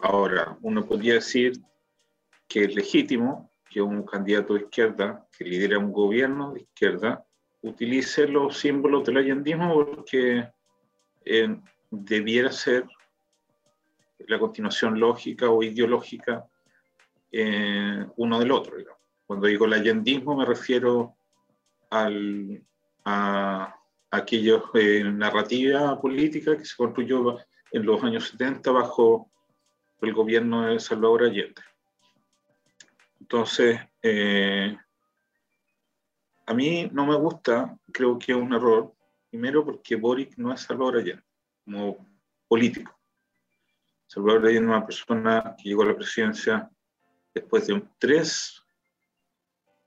[0.00, 1.60] ahora, uno podría decir
[2.48, 7.24] que es legítimo que un candidato de izquierda que lidera un gobierno de izquierda
[7.62, 10.48] utilice los símbolos del allendismo porque
[11.24, 11.56] eh,
[11.90, 12.84] debiera ser
[14.26, 16.46] la continuación lógica o ideológica
[17.32, 18.76] eh, uno del otro.
[19.26, 21.16] Cuando digo el allendismo me refiero
[21.90, 22.62] al,
[23.04, 23.74] a,
[24.14, 27.38] aquella eh, narrativa política que se construyó
[27.72, 29.30] en los años 70 bajo
[30.00, 31.62] el gobierno de Salvador Allende.
[33.20, 34.76] Entonces, eh,
[36.46, 38.94] a mí no me gusta, creo que es un error,
[39.30, 41.24] primero porque Boric no es Salvador Allende
[41.64, 42.06] como
[42.46, 42.96] político.
[44.06, 46.70] Salvador Allende es una persona que llegó a la presidencia
[47.32, 48.62] después de tres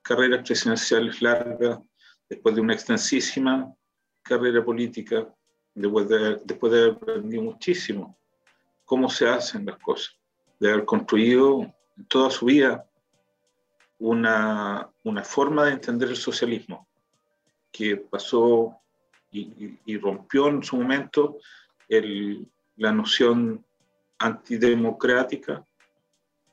[0.02, 1.78] carreras presidenciales largas,
[2.28, 3.72] después de una extensísima
[4.28, 5.26] carrera política,
[5.74, 8.18] después de, después de haber aprendido muchísimo
[8.84, 10.14] cómo se hacen las cosas,
[10.60, 11.74] de haber construido
[12.08, 12.84] toda su vida
[13.98, 16.86] una, una forma de entender el socialismo
[17.72, 18.78] que pasó
[19.30, 21.38] y, rompió en su momento
[21.88, 23.64] el, la noción
[24.18, 25.64] antidemocrática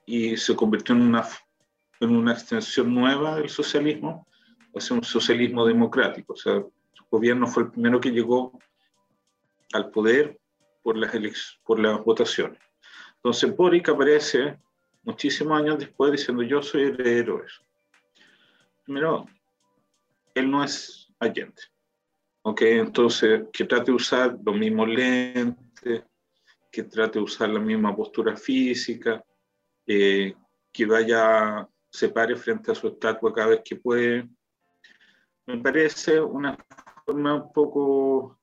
[0.05, 1.27] y se convirtió en una,
[1.99, 4.27] en una extensión nueva del socialismo
[4.75, 6.33] o sea, un socialismo democrático.
[6.33, 6.61] O sea,
[7.09, 8.57] gobierno fue el primero que llegó
[9.73, 10.39] al poder
[10.83, 11.11] por las,
[11.63, 12.59] por las votaciones.
[13.15, 14.59] Entonces Boric aparece
[15.03, 17.63] muchísimos años después diciendo yo soy heredero de eso.
[18.83, 19.27] Primero,
[20.33, 21.61] él no es Allende.
[22.47, 22.61] ¿ok?
[22.61, 26.03] Entonces, que trate de usar los mismos lentes,
[26.71, 29.23] que trate de usar la misma postura física,
[29.87, 30.35] eh,
[30.71, 34.29] que vaya, se pare frente a su estatua cada vez que puede.
[35.47, 36.55] Me parece una
[37.05, 38.39] forma un poco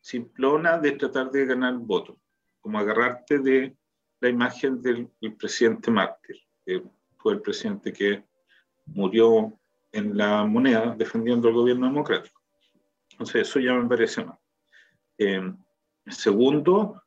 [0.00, 2.16] simplona de tratar de ganar votos,
[2.60, 3.76] como agarrarte de
[4.20, 6.82] la imagen del, presidente mártir, que
[7.18, 8.24] fue el presidente que
[8.86, 9.58] murió
[9.92, 12.40] en la moneda defendiendo el gobierno democrático.
[13.10, 14.38] Entonces, eso ya me parece mal.
[15.18, 15.52] Eh,
[16.06, 17.02] segundo,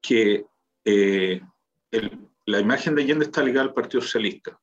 [0.00, 0.46] que
[0.84, 1.40] eh,
[2.44, 4.60] la imagen de Allende está ligada al Partido Socialista.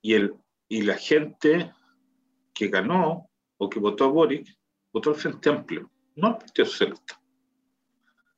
[0.00, 0.34] Y, el,
[0.68, 1.72] y la gente
[2.54, 3.27] que ganó
[3.58, 4.56] o que votó a Boric
[4.92, 7.20] votó al Frente Amplio, no al Partido Socialista.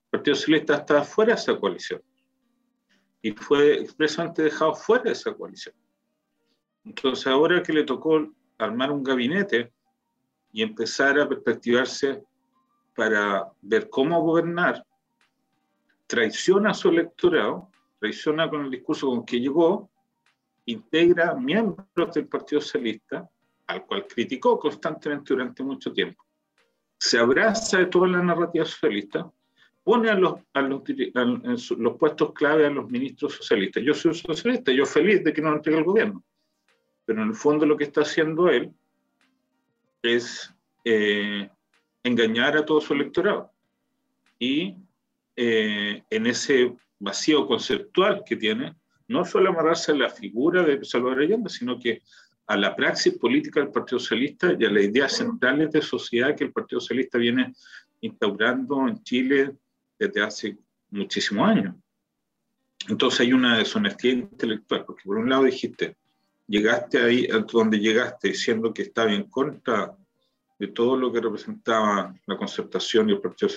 [0.05, 2.03] El Partido Socialista está fuera de esa coalición
[3.23, 5.75] y fue expresamente dejado fuera de esa coalición.
[6.85, 8.27] Entonces, ahora que le tocó
[8.59, 9.73] armar un gabinete
[10.53, 12.23] y empezar a perspectivarse
[12.97, 14.85] para ver cómo gobernar,
[16.07, 19.91] traiciona a su electorado, traiciona con el discurso con que llegó,
[20.65, 23.29] integra miembros del Partido Socialista,
[23.71, 26.25] al cual criticó constantemente durante mucho tiempo,
[26.99, 29.31] se abraza de toda la narrativa socialista,
[29.83, 33.83] pone a los, a los, en los puestos clave a los ministros socialistas.
[33.83, 36.23] Yo soy socialista, yo feliz de que no entregue el gobierno,
[37.05, 38.73] pero en el fondo lo que está haciendo él
[40.03, 40.55] es
[40.85, 41.49] eh,
[42.03, 43.51] engañar a todo su electorado.
[44.39, 44.77] Y
[45.37, 48.75] eh, en ese vacío conceptual que tiene,
[49.09, 52.03] no solo amarrarse a la figura de Salvador Allende, sino que
[52.51, 56.43] a la praxis política del Partido Socialista y a las ideas centrales de sociedad que
[56.43, 57.55] el Partido Socialista viene
[58.01, 59.53] instaurando en Chile
[59.97, 60.59] desde hace
[60.91, 61.77] muchísimos años.
[62.89, 65.97] Entonces hay una deshonestidad intelectual, porque por un lado dijiste,
[66.49, 69.97] llegaste ahí a donde llegaste diciendo que estaba en contra
[70.59, 73.49] de todo lo que representaba la concertación y el Partido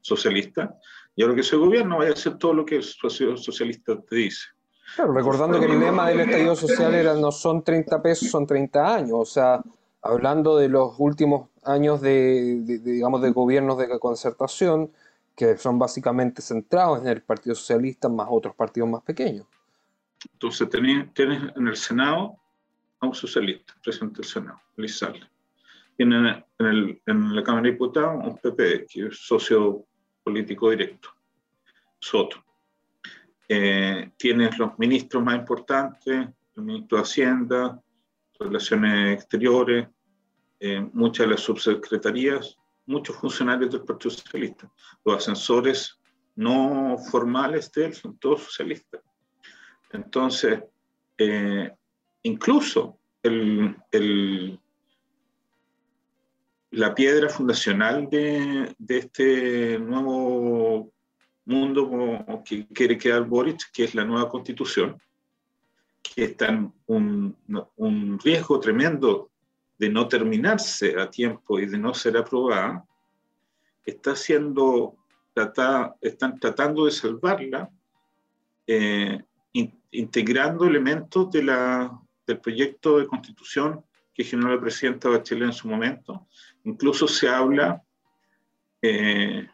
[0.00, 0.74] Socialista,
[1.14, 4.16] y ahora que soy gobierno vaya a hacer todo lo que el Partido Socialista te
[4.16, 4.48] dice.
[4.96, 8.94] Claro, recordando que el lema del estallido social era no son 30 pesos, son 30
[8.94, 9.12] años.
[9.14, 9.62] O sea,
[10.02, 14.90] hablando de los últimos años de, digamos, de gobiernos de concertación,
[15.36, 19.46] que son básicamente centrados en el Partido Socialista más otros partidos más pequeños.
[20.32, 22.36] Entonces, tienes, tienes en el Senado
[23.00, 25.26] a un socialista, presidente del Senado, Lizalde.
[25.96, 29.84] Tiene en, el, en la Cámara de Diputados un PP, que es socio
[30.22, 31.08] político directo,
[31.98, 32.42] Soto.
[33.52, 37.82] Eh, tienes los ministros más importantes, el ministro de Hacienda,
[38.38, 39.88] Relaciones Exteriores,
[40.60, 44.70] eh, muchas de las subsecretarías, muchos funcionarios del Partido Socialista.
[45.04, 45.98] Los ascensores
[46.36, 49.00] no formales de él son todos socialistas.
[49.90, 50.62] Entonces,
[51.18, 51.74] eh,
[52.22, 54.60] incluso el, el,
[56.70, 60.92] la piedra fundacional de, de, este nuevo
[61.50, 65.00] mundo que quiere crear Boric, que es la nueva constitución,
[66.02, 67.36] que está en un,
[67.76, 69.30] un riesgo tremendo
[69.78, 72.84] de no terminarse a tiempo y de no ser aprobada,
[73.84, 74.96] está siendo
[75.32, 77.70] tratada, están tratando de salvarla,
[78.66, 79.22] eh,
[79.92, 83.84] integrando elementos de la, del proyecto de constitución
[84.14, 86.28] que generó la presidenta Bachelet en su momento.
[86.64, 87.82] Incluso se habla,
[88.82, 89.48] eh,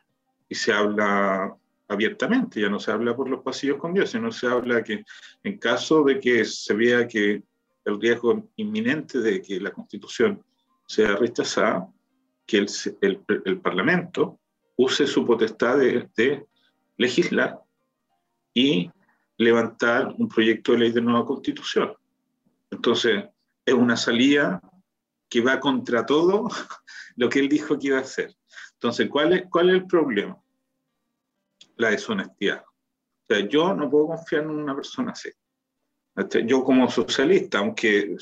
[0.49, 1.57] y se habla
[1.88, 5.05] abiertamente, ya no se habla por los pasillos con Dios, sino se habla que
[5.42, 7.42] en caso de que se vea que
[7.85, 10.44] el riesgo inminente de que la constitución
[10.87, 11.88] sea rechazada,
[12.44, 14.40] que el, el, Parlamento
[14.77, 16.46] use su potestad de, de,
[16.96, 17.61] legislar
[18.55, 18.90] y
[19.37, 21.92] levantar un proyecto de ley de nueva constitución.
[22.70, 23.25] Entonces,
[23.64, 24.61] es una salida
[25.29, 26.49] que va contra todo
[27.16, 28.35] lo que él dijo que iba a hacer.
[28.75, 30.38] Entonces, ¿cuál es, cuál es el problema?
[31.77, 32.65] La deshonestidad.
[32.65, 35.31] O sea, yo no puedo confiar en una persona así.
[36.47, 38.17] Yo como socialista, aunque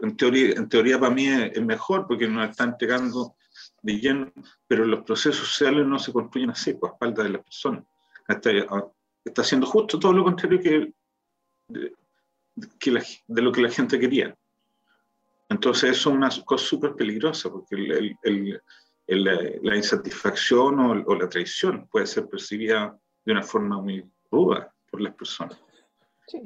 [0.00, 3.36] en, teoría, en teoría para mí es, mejor porque nos están entregando
[3.82, 4.32] de lleno,
[4.66, 7.84] pero los procesos sociales no se construyen así, por espalda de las personas.
[8.26, 8.50] Está,
[9.24, 10.92] está haciendo justo todo lo contrario que,
[11.68, 11.92] de,
[12.78, 14.36] que de lo que la gente quería.
[15.48, 18.62] Entonces eso es una cosa súper peligrosa porque el, el,
[19.16, 25.14] la insatisfacción o, la traición puede ser percibida de una forma muy ruda por las
[25.14, 25.58] personas.
[26.26, 26.42] Sí,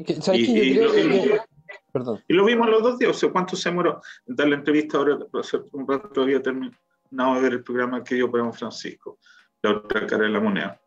[2.29, 4.99] y, lo vimos los dos días, o sea, ¿cuánto se demoró en dar la entrevista
[4.99, 5.19] ahora?
[5.35, 9.19] Hace un rato había terminado de ver el programa que dio para Don Francisco,
[9.61, 10.81] la otra cara de la moneda.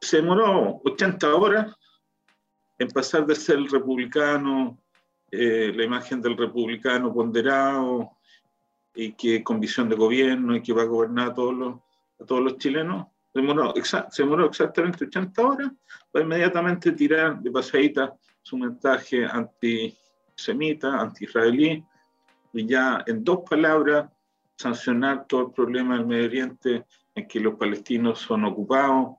[0.00, 1.76] Se demoró 80 horas
[2.78, 4.78] en pasar de ser el republicano,
[5.30, 8.17] eh, la imagen del republicano ponderado
[9.00, 11.76] y que con visión de gobierno y que va a gobernar a todos los,
[12.20, 15.70] a todos los chilenos, se demoró, se demoró exactamente 80 horas
[16.10, 21.84] para inmediatamente tirar de pasadita su mensaje antisemita, anti-israelí,
[22.52, 24.10] y ya en dos palabras
[24.56, 26.84] sancionar todo el problema del Medio Oriente
[27.14, 29.14] en que los palestinos son ocupados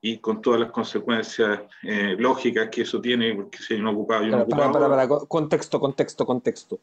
[0.00, 4.28] y con todas las consecuencias eh, lógicas que eso tiene, porque si un ocupado y
[4.28, 4.72] un ocupado...
[4.72, 6.78] Para, para, contexto, contexto, contexto.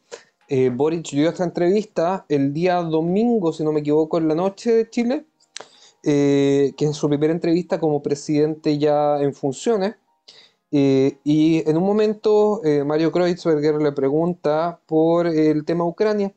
[0.48, 4.72] Eh, Boric dio esta entrevista el día domingo, si no me equivoco, en la noche
[4.72, 5.24] de Chile,
[6.02, 9.96] eh, que es su primera entrevista como presidente ya en funciones.
[10.70, 16.34] Eh, y en un momento Mario Kreutzberger le pregunta por el tema Ucrania,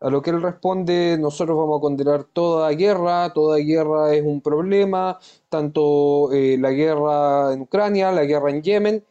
[0.00, 4.42] a lo que él responde, nosotros vamos a condenar toda guerra, toda guerra es un
[4.42, 9.04] problema, tanto la guerra en Ucrania, la guerra en Yemen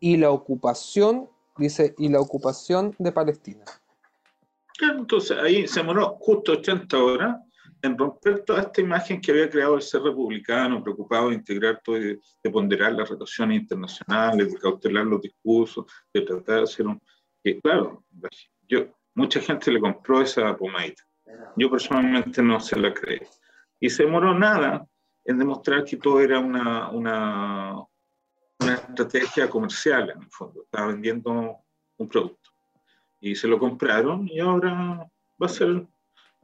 [0.00, 1.28] y la ocupación
[1.62, 3.64] Dice, y la ocupación de Palestina.
[4.80, 7.36] Entonces ahí se demoró justo 80 horas
[7.82, 11.96] en romper toda esta imagen que había creado el ser republicano, preocupado de integrar todo,
[12.00, 12.18] de,
[12.50, 17.00] ponderar las relaciones internacionales, de cautelar los discursos, de tratar de hacer un...
[17.62, 18.04] claro,
[18.68, 21.04] yo, mucha gente le compró esa pomadita.
[21.56, 23.20] Yo personalmente no se la creí.
[23.78, 24.84] Y se demoró nada
[25.24, 27.76] en demostrar que todo era una, una,
[28.62, 31.58] una estrategia comercial en el fondo, estaba vendiendo
[31.96, 32.50] un producto.
[33.20, 35.06] Y se lo compraron y ahora
[35.40, 35.88] va a ser lo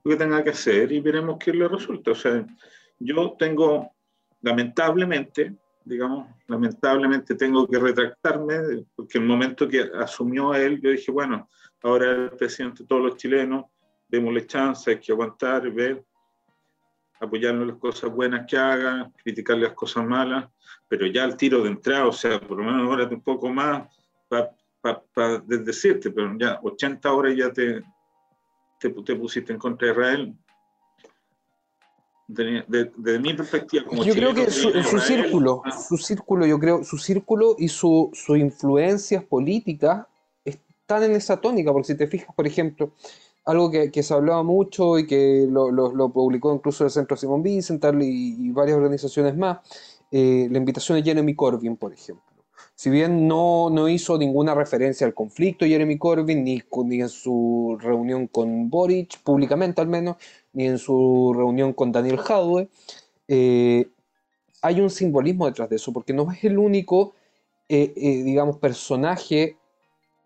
[0.05, 2.13] que tenga que hacer y veremos qué le resulta.
[2.13, 2.47] O sea,
[2.99, 3.93] yo tengo,
[4.43, 11.49] lamentablemente, digamos, lamentablemente tengo que retractarme, porque el momento que asumió él, yo dije, bueno,
[11.83, 13.65] ahora el presidente de todos los chilenos,
[14.09, 15.71] démosle chance, hay que aguantar y
[17.21, 20.49] ver, apoyarle las cosas buenas que haga, criticarle las cosas malas,
[20.89, 23.89] pero ya al tiro de entrada, o sea, por lo menos ahora un poco más
[24.29, 27.83] para pa, decirte, pero ya 80 horas ya te,
[28.79, 30.35] te, pusiste en contra de Israel.
[32.27, 35.73] Desde mi perspectiva, como yo creo que su, su círculo, ah.
[35.73, 40.07] su círculo, yo creo, su círculo y su, su influencias políticas
[40.45, 42.93] están en esa tónica, porque si te fijas, por ejemplo,
[43.49, 47.41] algo que, que, se hablaba mucho y que lo, lo, publicó incluso el Centro Simón
[47.41, 49.61] Wiesenthal y, y, varias organizaciones más,
[50.11, 52.25] eh, la invitación de Jeremy Corbyn, por ejemplo.
[52.75, 57.79] Si bien no, no hizo ninguna referencia al conflicto Jeremy Corbyn, ni, ni en su
[57.81, 60.17] reunión con Boric, públicamente al menos,
[60.53, 62.69] ni en su reunión con Daniel Jadwe,
[63.29, 63.89] eh,
[64.61, 67.15] hay un simbolismo detrás de eso, porque no es el único,
[67.71, 69.57] eh, digamos, personaje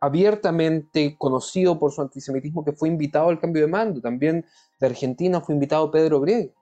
[0.03, 4.01] abiertamente conocido por su antisemitismo que fue invitado al cambio de mando.
[4.01, 4.45] También
[4.81, 6.53] de Argentina fue invitado Pedro Brieger.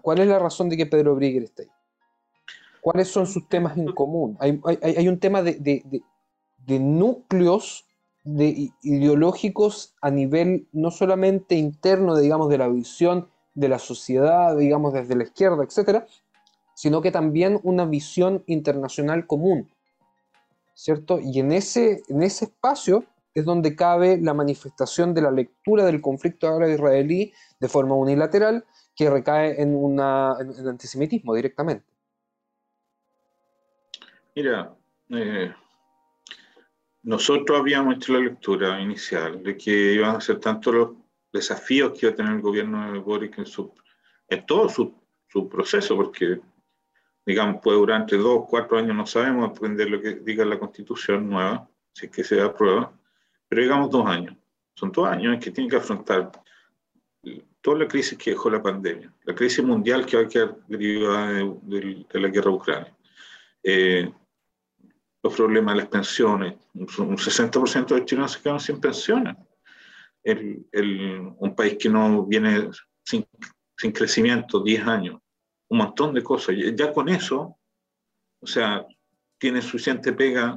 [0.00, 1.68] ¿Cuál es la razón de que Pedro Brieger esté ahí?
[2.80, 4.38] ¿Cuáles son sus temas en común?
[4.38, 5.82] Hay, un tema de,
[6.68, 7.84] núcleos
[8.22, 14.92] de ideológicos a nivel no solamente interno, digamos, de la visión de la sociedad, digamos,
[14.92, 16.06] desde la izquierda, etcétera,
[16.74, 19.68] sino que también una visión internacional común.
[20.74, 21.18] ¿Cierto?
[21.20, 26.00] Y en ese, en ese espacio es donde cabe la manifestación de la lectura del
[26.00, 31.84] conflicto árabe-israelí de forma unilateral que recae en, una, en, antisemitismo directamente.
[34.36, 34.74] Mira,
[35.10, 35.52] eh,
[37.02, 40.90] nosotros habíamos hecho la lectura inicial de que iban a ser tantos los
[41.32, 43.72] desafíos que iba a tener el gobierno de Boric en, su,
[44.28, 46.40] en todo su proceso, porque
[47.26, 50.58] digamos, puede durar entre dos, cuatro años, no sabemos, depende de lo que diga la
[50.58, 52.92] constitución nueva, si es que se aprueba,
[53.48, 54.36] pero digamos dos años.
[54.74, 56.30] Son dos años en que tiene que afrontar
[57.60, 61.32] toda la crisis que dejó la pandemia, la crisis mundial que va a quedar derivada
[61.62, 62.96] de, la guerra de Ucrania,
[63.62, 64.12] eh,
[65.22, 69.36] los problemas de las pensiones, un 60% de chilenos se quedan sin pensiones.
[70.22, 72.70] El, el, un país que no viene
[73.02, 73.26] sin,
[73.76, 75.20] sin crecimiento 10 años,
[75.74, 76.54] un montón de cosas.
[76.76, 77.58] Ya con eso,
[78.40, 78.86] o sea,
[79.38, 80.56] tiene suficiente pega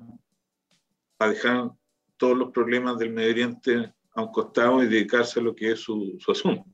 [1.18, 1.72] para dejar
[2.18, 5.80] todos los problemas del Medio Oriente a un costado y dedicarse a lo que es
[5.80, 6.65] su, asunto.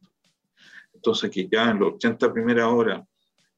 [0.94, 3.08] Entonces, que ya en los 80 primeras horas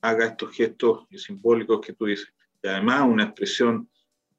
[0.01, 2.31] haga estos gestos simbólicos que tú dices,
[2.61, 3.89] y además una expresión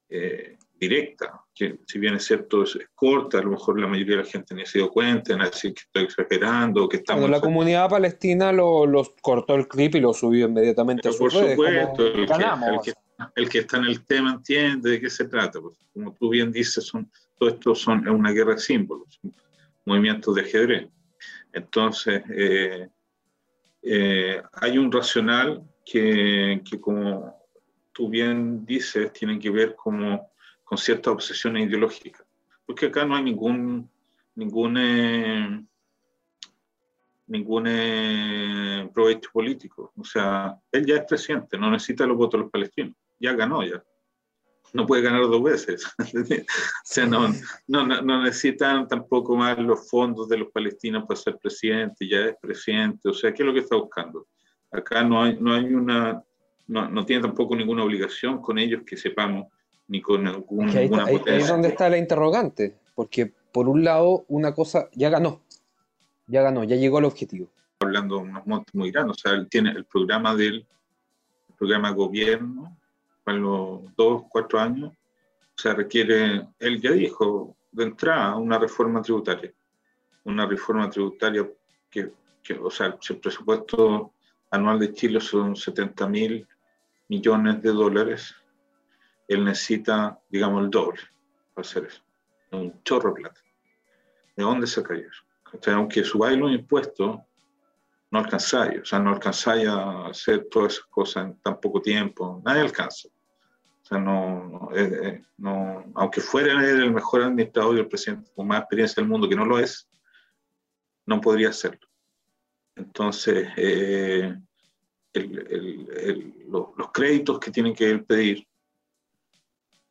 [0.08, 4.22] eh, directa, que si bien es cierto es, corta, a lo mejor la mayoría de
[4.22, 7.28] la gente ni se dio cuenta, en decir que estoy exagerando, que estamos...
[7.30, 12.06] la comunidad palestina los cortó el clip y lo subió inmediatamente a su Por supuesto,
[12.06, 12.28] el,
[13.34, 15.60] el que está en el tema entiende de qué se trata.
[15.60, 19.20] Pues, como tú bien dices, son, todo esto son, es una guerra de símbolos,
[19.84, 20.88] movimientos de ajedrez.
[21.52, 22.88] Entonces, eh,
[23.82, 27.34] eh, hay un racional que, que, como
[27.92, 30.30] tú bien dices, tiene que ver como,
[30.66, 32.26] con ciertas obsesiones ideológicas.
[32.66, 33.88] Porque acá no hay ningún,
[34.34, 35.64] ningún, eh,
[37.28, 39.92] ningún eh, provecho político.
[39.96, 42.94] O sea, él ya es presidente, no necesita los votos de los palestinos.
[43.20, 43.82] Ya ganó, ya.
[44.72, 45.86] No puede ganar dos veces.
[45.98, 46.44] o
[46.82, 47.28] sea, no,
[47.68, 52.36] no, no, necesitan tampoco más los fondos de los palestinos para ser presidente, ya es
[52.42, 53.08] presidente.
[53.08, 54.26] O sea, ¿qué es lo que está buscando?
[54.72, 56.20] Acá no hay, no hay una,
[56.66, 59.46] no, no tiene tampoco ninguna obligación con ellos que sepamos,
[59.88, 64.24] ni con algún, ahí, ninguna ahí, es donde está la interrogante, porque por un lado,
[64.28, 65.40] una cosa ya ganó,
[66.26, 67.48] ya ganó, ya llegó al objetivo.
[67.80, 70.66] Hablando de unos montos muy grandes, o sea, él tiene el programa del
[71.48, 72.76] el programa de gobierno
[73.24, 79.00] para los dos, cuatro años, o sea, requiere, él ya dijo de entrada, una reforma
[79.00, 79.52] tributaria,
[80.24, 81.48] una reforma tributaria
[81.90, 82.12] que,
[82.42, 84.12] que o sea, si el presupuesto
[84.50, 86.46] anual de Chile son 70 mil
[87.08, 88.34] millones de dólares,
[89.28, 91.00] él necesita, digamos, el doble
[91.54, 92.02] para hacer eso.
[92.52, 93.40] Un chorro de plata.
[94.36, 95.22] ¿De dónde saca eso?
[95.60, 97.18] Sea, aunque subáis los impuestos,
[98.10, 98.82] no alcanzáis.
[98.82, 102.42] O sea, no alcanzáis a hacer todas esas cosas en tan poco tiempo.
[102.44, 103.08] Nadie alcanza.
[103.08, 108.60] O sea, no, no, no aunque fuera el mejor administrador y el presidente con más
[108.60, 109.88] experiencia del mundo, que no lo es,
[111.06, 111.86] no podría hacerlo.
[112.74, 114.36] Entonces, eh,
[116.48, 118.46] los, los, créditos que tienen que pedir,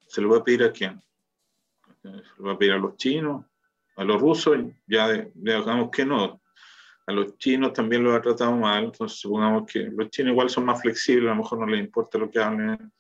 [0.08, 1.02] ¿se lo va a pedir a quién?
[2.02, 3.46] ¿Se lo va a pedir a los chinos?
[3.98, 4.58] ¿A los rusos?
[4.88, 6.42] Ya, digamos que no.
[7.08, 10.66] A los chinos también los ha tratado mal, entonces supongamos que los chinos igual son
[10.66, 12.92] más flexibles, a lo mejor no les importa lo que hablen,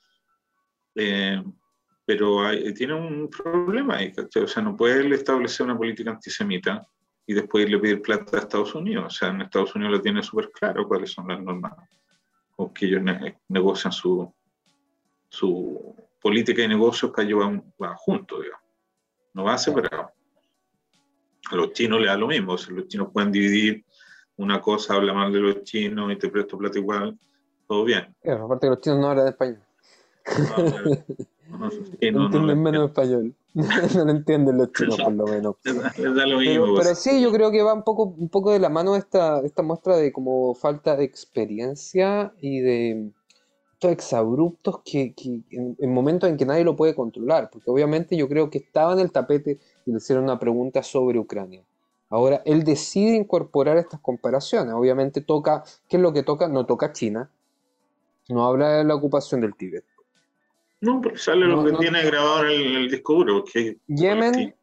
[0.93, 1.43] eh,
[2.05, 4.43] pero hay, tiene un problema ahí, ¿cachai?
[4.43, 6.87] O sea, no puede establecer una política antisemita
[7.25, 9.05] y después irle pedir plata a Estados Unidos.
[9.05, 11.73] O sea, en Estados Unidos lo tiene súper claro cuáles son las normas
[12.55, 14.31] con que ellos ne negocian su,
[15.29, 15.95] su
[16.25, 18.65] política y negocios que ellos van, van juntos, digamos.
[19.35, 20.09] No va separado.
[21.51, 22.53] A los chinos les da lo mismo.
[22.53, 23.85] O sea, los chinos pueden dividir
[24.35, 27.15] una cosa, habla mal de los chinos y te presto plata igual,
[27.67, 28.15] todo bien.
[28.23, 29.59] Sí, aparte que los chinos no hablan español.
[31.47, 33.35] No, no, sí, no, entienden no, menos español.
[33.53, 35.55] no lo entienden los chinos, por lo menos.
[35.63, 36.65] Les da lo mismo.
[36.65, 39.41] Pero, pero, sí, yo creo que va un poco, un poco de la mano esta,
[39.41, 43.11] esta muestra de como falta de experiencia y de
[43.75, 48.15] estos exabruptos que, que en, en, momentos en que nadie lo puede controlar, porque obviamente
[48.15, 51.61] yo creo que estaba en el tapete y le hicieron una pregunta sobre Ucrania.
[52.09, 54.73] Ahora, él decide incorporar estas comparaciones.
[54.73, 56.47] Obviamente toca, ¿qué es lo que toca?
[56.47, 57.29] No toca China,
[58.29, 59.83] no habla de la ocupación del Tíbet.
[60.79, 63.43] No, porque sale no, lo que no, tiene grabado en el, el disco duro.
[63.43, 64.55] Que, Yemen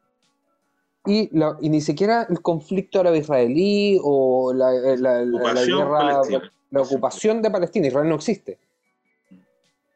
[1.05, 6.53] y, la, y, ni siquiera el conflicto árabe-israelí o la, la, la, guerra, palestina.
[6.71, 7.89] la ocupación de Palestina.
[7.89, 8.59] Israel no existe.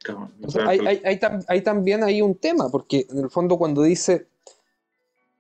[0.07, 3.83] Claro, Entonces, hay, hay, hay, hay, también hay un tema, porque en el fondo cuando
[3.83, 4.29] dice,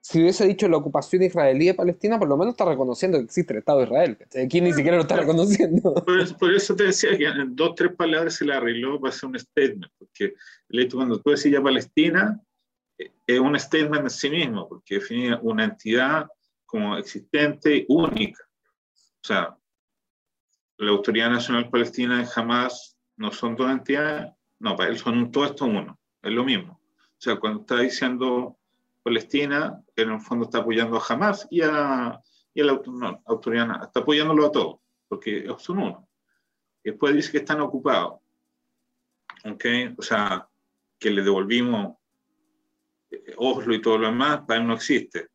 [0.00, 3.52] si hubiese dicho la ocupación israelí de Palestina, por lo menos está reconociendo que existe
[3.52, 4.18] el Estado de Israel.
[4.44, 5.94] Aquí ni siquiera lo está reconociendo.
[5.94, 9.28] Por, por, eso te decía que en dos tres palabras se le arregló para hacer
[9.28, 10.34] un statement, porque
[10.68, 12.40] el hecho cuando tú decías Palestina,
[12.98, 16.26] es un statement en sí mismo, porque define una entidad
[16.64, 18.42] como existente, única.
[19.22, 19.56] O sea,
[20.78, 25.44] la Autoridad Nacional Palestina y Hamas no son dos entidades, no, para él son todo
[25.44, 26.80] esto uno, es lo mismo.
[26.92, 28.58] O sea, cuando está diciendo
[29.02, 32.20] Palestina, en el fondo está apoyando a Hamas y a,
[32.52, 36.08] y a la no, autoridad, está apoyándolo a todos, porque son uno.
[36.82, 38.20] Después dice que están ocupados.
[39.44, 39.64] ¿Ok?
[39.96, 40.48] O sea,
[40.98, 41.96] que le devolvimos
[43.36, 45.28] Oslo y todo lo demás, para él no existe.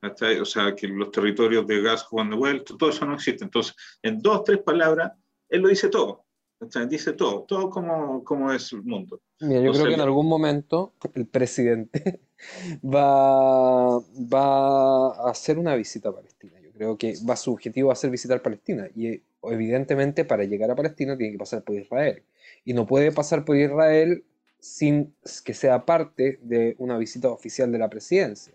[0.00, 3.44] O sea, que los territorios de gas juegan de vuelta, todo eso no existe.
[3.44, 5.12] Entonces, en dos, tres palabras,
[5.48, 6.26] él lo dice todo.
[6.60, 9.20] O sea, dice todo, todo como, como es el mundo.
[9.40, 12.20] Mira, yo creo que en algún momento el presidente
[12.84, 16.54] va, va a hacer una visita a Palestina.
[16.60, 18.88] Yo creo que va, su objetivo va a ser visitar Palestina.
[18.96, 22.22] Y evidentemente para llegar a Palestina tiene que pasar por Israel.
[22.64, 24.24] Y no puede pasar por Israel
[24.58, 28.54] sin que sea parte de una visita oficial de la presidencia.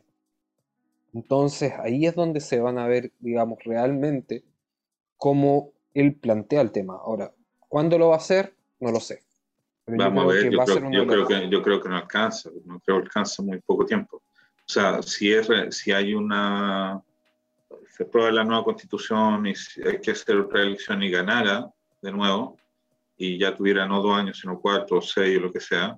[1.14, 4.44] Entonces ahí es donde se van a ver, digamos, realmente
[5.18, 6.96] cómo él plantea el tema.
[6.96, 7.34] Ahora,
[7.74, 8.54] ¿cuándo lo va a hacer?
[8.82, 9.24] No lo sé.
[9.84, 12.80] Pero Vamos a ver, yo, creo, yo, creo que, yo creo que no alcanza, no
[12.82, 14.18] creo que alcanza muy poco tiempo.
[14.18, 17.02] O sea, si, es, si hay una,
[17.90, 21.68] se aprueba la nueva constitución y si hay que hacer otra elección y ganara
[22.00, 22.58] de nuevo,
[23.18, 25.98] y ya tuviera no dos años, sino cuatro o seis o lo que sea,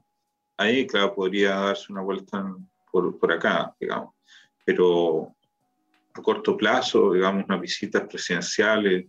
[0.55, 2.55] ahí, claro, podría darse una vuelta
[2.89, 4.13] por, por acá, digamos.
[4.63, 5.35] Pero
[6.13, 9.07] a corto plazo, digamos, unas visitas presidenciales,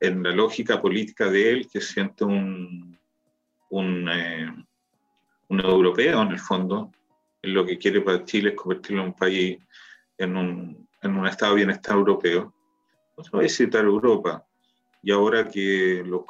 [0.00, 2.98] en la lógica política de él, que siente un,
[3.70, 4.52] un, eh,
[5.48, 6.92] un europeo en el fondo,
[7.42, 9.58] lo que quiere para Chile es convertirlo en un país,
[10.16, 12.54] en un, en un estado de bienestar europeo.
[13.10, 14.44] Entonces va a visitar Europa.
[15.02, 16.22] Y ahora que los,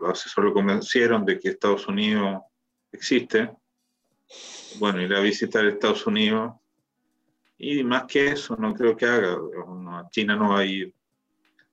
[0.00, 2.42] los asesores lo convencieron de que Estados Unidos
[2.90, 3.50] existe,
[4.78, 6.54] bueno, ir a visitar Estados Unidos.
[7.58, 9.38] Y más que eso, no creo que haga.
[10.10, 10.94] China no va a ir.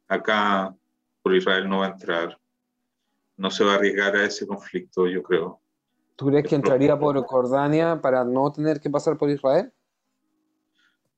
[0.07, 0.75] Acá
[1.23, 2.37] por Israel no va a entrar.
[3.37, 5.59] No se va a arriesgar a ese conflicto, yo creo.
[6.15, 9.71] ¿Tú crees que entraría por Jordania para no tener que pasar por Israel?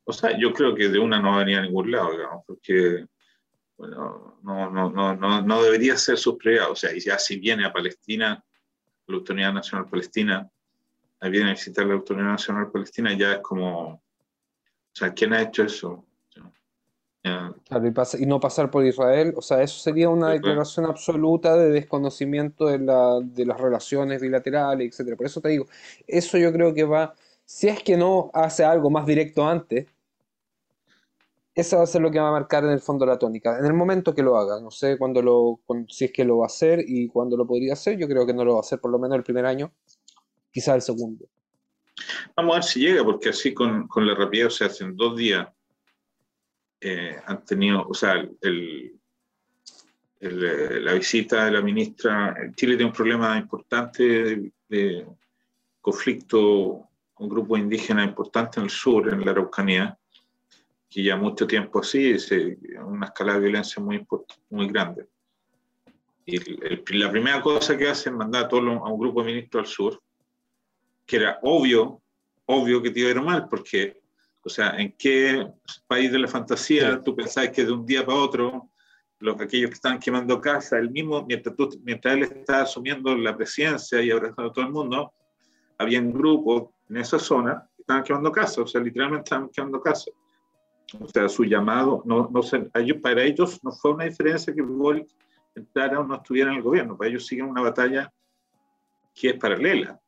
[0.05, 3.05] O sea, yo creo que de una no venía a ningún lado, digamos, porque
[3.77, 6.71] bueno, no, no, no, no, debería ser su prioridad.
[6.71, 8.43] O sea, y ya si viene a Palestina,
[9.07, 10.49] la Autoridad Nacional Palestina,
[11.21, 14.01] viene a visitar la Autoridad Nacional Palestina, ya es como, o
[14.93, 16.04] sea, ¿quién ha hecho eso?
[18.19, 22.79] Y, no pasar por Israel, o sea, eso sería una declaración absoluta de desconocimiento de,
[22.79, 25.17] la, de las relaciones bilaterales, etcétera.
[25.17, 25.65] Por eso te digo,
[26.05, 29.87] eso yo creo que va, si es que no hace algo más directo antes,
[31.55, 33.57] eso va a ser lo que va a marcar en el fondo la tónica.
[33.57, 36.45] En el momento que lo haga, no sé cuándo lo, si es que lo va
[36.45, 38.79] a hacer y cuándo lo podría hacer, yo creo que no lo va a hacer
[38.79, 39.71] por lo menos el primer año,
[40.51, 41.25] quizá el segundo.
[42.35, 45.15] Vamos a ver si llega, porque así con, con la rapidez, o sea, hacen dos
[45.15, 45.47] días
[46.79, 48.91] eh, han tenido, o sea, eh,
[50.19, 55.07] la visita de la ministra, Chile tiene un problema importante de,
[55.81, 59.97] conflicto con grupos indígenas importantes en el sur, en la Araucanía,
[60.89, 62.31] que ya mucho tiempo así, es
[62.83, 64.05] una escala de violencia muy,
[64.49, 65.07] muy grande.
[66.25, 66.39] Y
[66.97, 69.71] la primera cosa que hacen es mandar a, todo, a un grupo de ministros al
[69.71, 70.01] sur,
[71.05, 72.01] que era obvio,
[72.45, 74.01] obvio que te iba a ir mal, porque
[74.45, 75.51] o sea, ¿en qué
[75.87, 78.69] país de la fantasía tú pensás que de un día para otro
[79.19, 84.01] los, aquellos que estaban quemando casa, el mismo, mientras, mientras él estaba asumiendo la presidencia
[84.01, 85.13] y abrazando a todo el mundo,
[85.79, 89.81] había un grupo en esa zona que estaban quemando casa, o sea, literalmente estaban quemando
[89.81, 90.11] casa.
[90.99, 92.69] O sea, su llamado, no, no sé,
[93.01, 95.07] para ellos no fue una diferencia que Boric
[95.55, 98.13] entrara o no estuviera en el gobierno, para ellos siguen una batalla
[99.15, 99.99] que es paralela.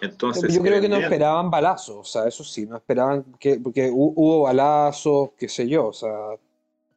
[0.00, 3.90] Entonces, yo creo que no esperaban balazos, o sea, eso sí, no esperaban que, porque
[3.92, 6.10] hubo balazos, qué sé yo, o sea.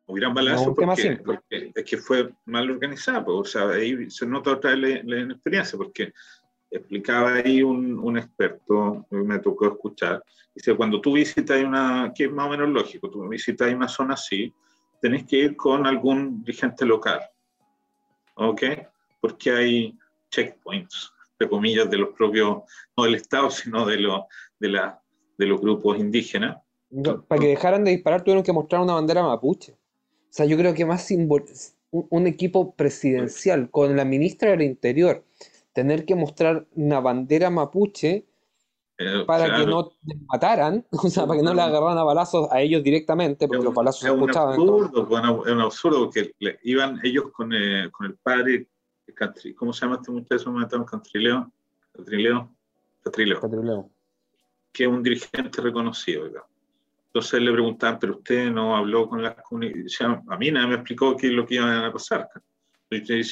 [0.07, 4.51] Hubieran balazos porque, porque, es que fue mal organizado, pues, o sea, ahí se nota
[4.51, 6.13] otra vez la, inexperiencia, porque
[6.71, 10.23] explicaba ahí un, un, experto, me tocó escuchar,
[10.53, 14.13] dice, cuando tú visitas una, que es más o menos lógico, tú visitas una zona
[14.13, 14.53] así,
[15.01, 17.19] tenés que ir con algún dirigente local,
[18.35, 18.63] ¿ok?
[19.19, 19.97] Porque hay
[20.29, 22.63] checkpoints, entre comillas, de los propios,
[22.95, 24.21] no del Estado, sino de, los
[24.59, 25.01] de, la,
[25.37, 26.57] de los grupos indígenas.
[27.27, 29.73] Para que dejaran de disparar tuvieron que mostrar una bandera mapuche.
[29.73, 29.77] O
[30.29, 31.29] sea, yo creo que más un,
[31.91, 35.25] un equipo presidencial con la ministra del Interior,
[35.73, 38.25] tener que mostrar una bandera mapuche
[38.97, 39.91] eh, para que no
[40.27, 43.73] mataran, o sea, para que no le agarraran a balazos a ellos directamente, porque los
[43.73, 44.53] balazos se escuchaban.
[44.53, 46.31] Absurdo, bueno, es un absurdo, porque
[46.63, 48.69] iban ellos con, eh, con el padre
[49.55, 50.53] ¿cómo se llama este muchacho?
[50.85, 51.51] Cantrileo,
[51.93, 52.55] Cantrileo,
[53.03, 53.89] Cantrileo,
[54.71, 56.29] que es un dirigente reconocido.
[57.07, 59.97] Entonces le preguntaban, pero usted no habló con las comunidades.
[60.01, 62.27] A mí nadie me explicó qué es lo que iba a pasar.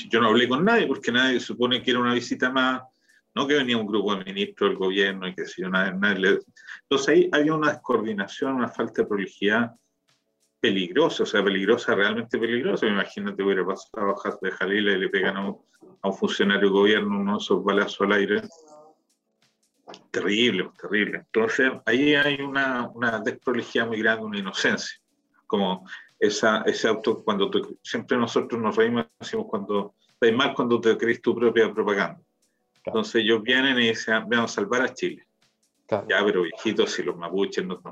[0.10, 2.82] Yo no hablé con nadie porque nadie supone que era una visita más,
[3.36, 6.40] no que venía un grupo de ministros del gobierno y que si yo nadie, nadie
[6.84, 9.72] Entonces ahí había una descoordinación, una falta de prolijidad
[10.64, 12.88] peligrosa, o sea, peligrosa, realmente peligrosa.
[12.88, 17.20] Imagínate, hubiera pasado a bajar de Jalila y le pegan a un, funcionario de gobierno
[17.20, 18.42] uno de esos balazos al aire.
[20.10, 21.18] Terrible, terrible.
[21.18, 24.98] Entonces, ahí hay una, una desprolijidad muy grande, una inocencia.
[25.48, 25.86] Como
[26.18, 27.52] esa, ese auto, cuando
[27.82, 32.22] siempre nosotros nos reímos, decimos cuando, hay mal cuando te crees tu propia propaganda.
[32.86, 35.28] Entonces ellos vienen y dicen, vamos a salvar a Chile.
[35.90, 37.92] Ya, pero viejitos, si los mapuches no, no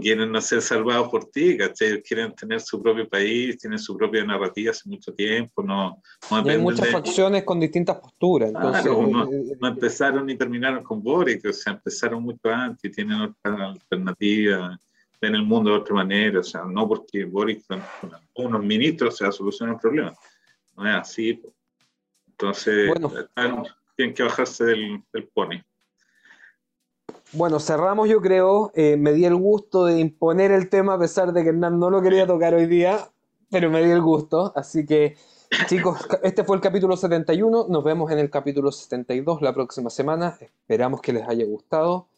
[0.00, 2.02] quieren no ser salvados por ti, ¿cachai?
[2.02, 6.90] Quieren tener su propio país, tienen su propia narrativa hace mucho tiempo, no, hay muchas
[6.90, 8.48] facciones con distintas posturas.
[8.48, 12.92] Entonces, eh, eh, no, empezaron ni terminaron con Boric, o sea, empezaron mucho antes, y
[12.92, 14.78] tienen otra alternativa,
[15.20, 17.64] ven el mundo de otra manera, o sea, no porque Boric,
[18.34, 20.14] unos ministros, se sea, solucionan el problema,
[20.76, 21.40] no es así.
[22.26, 22.92] Entonces,
[23.96, 25.60] tienen que bajarse del, del pony.
[27.32, 28.72] Bueno, cerramos yo creo.
[28.74, 31.90] Eh, me di el gusto de imponer el tema a pesar de que Hernán no
[31.90, 33.10] lo quería tocar hoy día.
[33.50, 34.52] pero me dio el gusto.
[34.56, 35.16] Así que,
[35.68, 37.66] chicos, este fue el capítulo 71.
[37.68, 40.36] Nos vemos en el capítulo 72 la próxima semana.
[40.40, 42.08] Esperamos que les haya gustado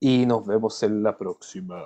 [0.00, 1.82] y nos vemos en la próxima.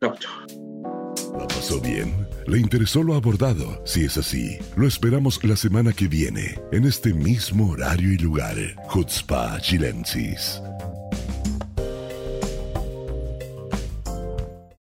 [0.00, 0.94] Chao, chao.
[1.38, 2.28] ¿La pasó bien?
[2.46, 3.80] ¿Le interesó lo abordado?
[3.84, 8.56] Si es así, lo esperamos la semana que viene, en este mismo horario y lugar.
[8.88, 10.60] Jutzpa Chilensis.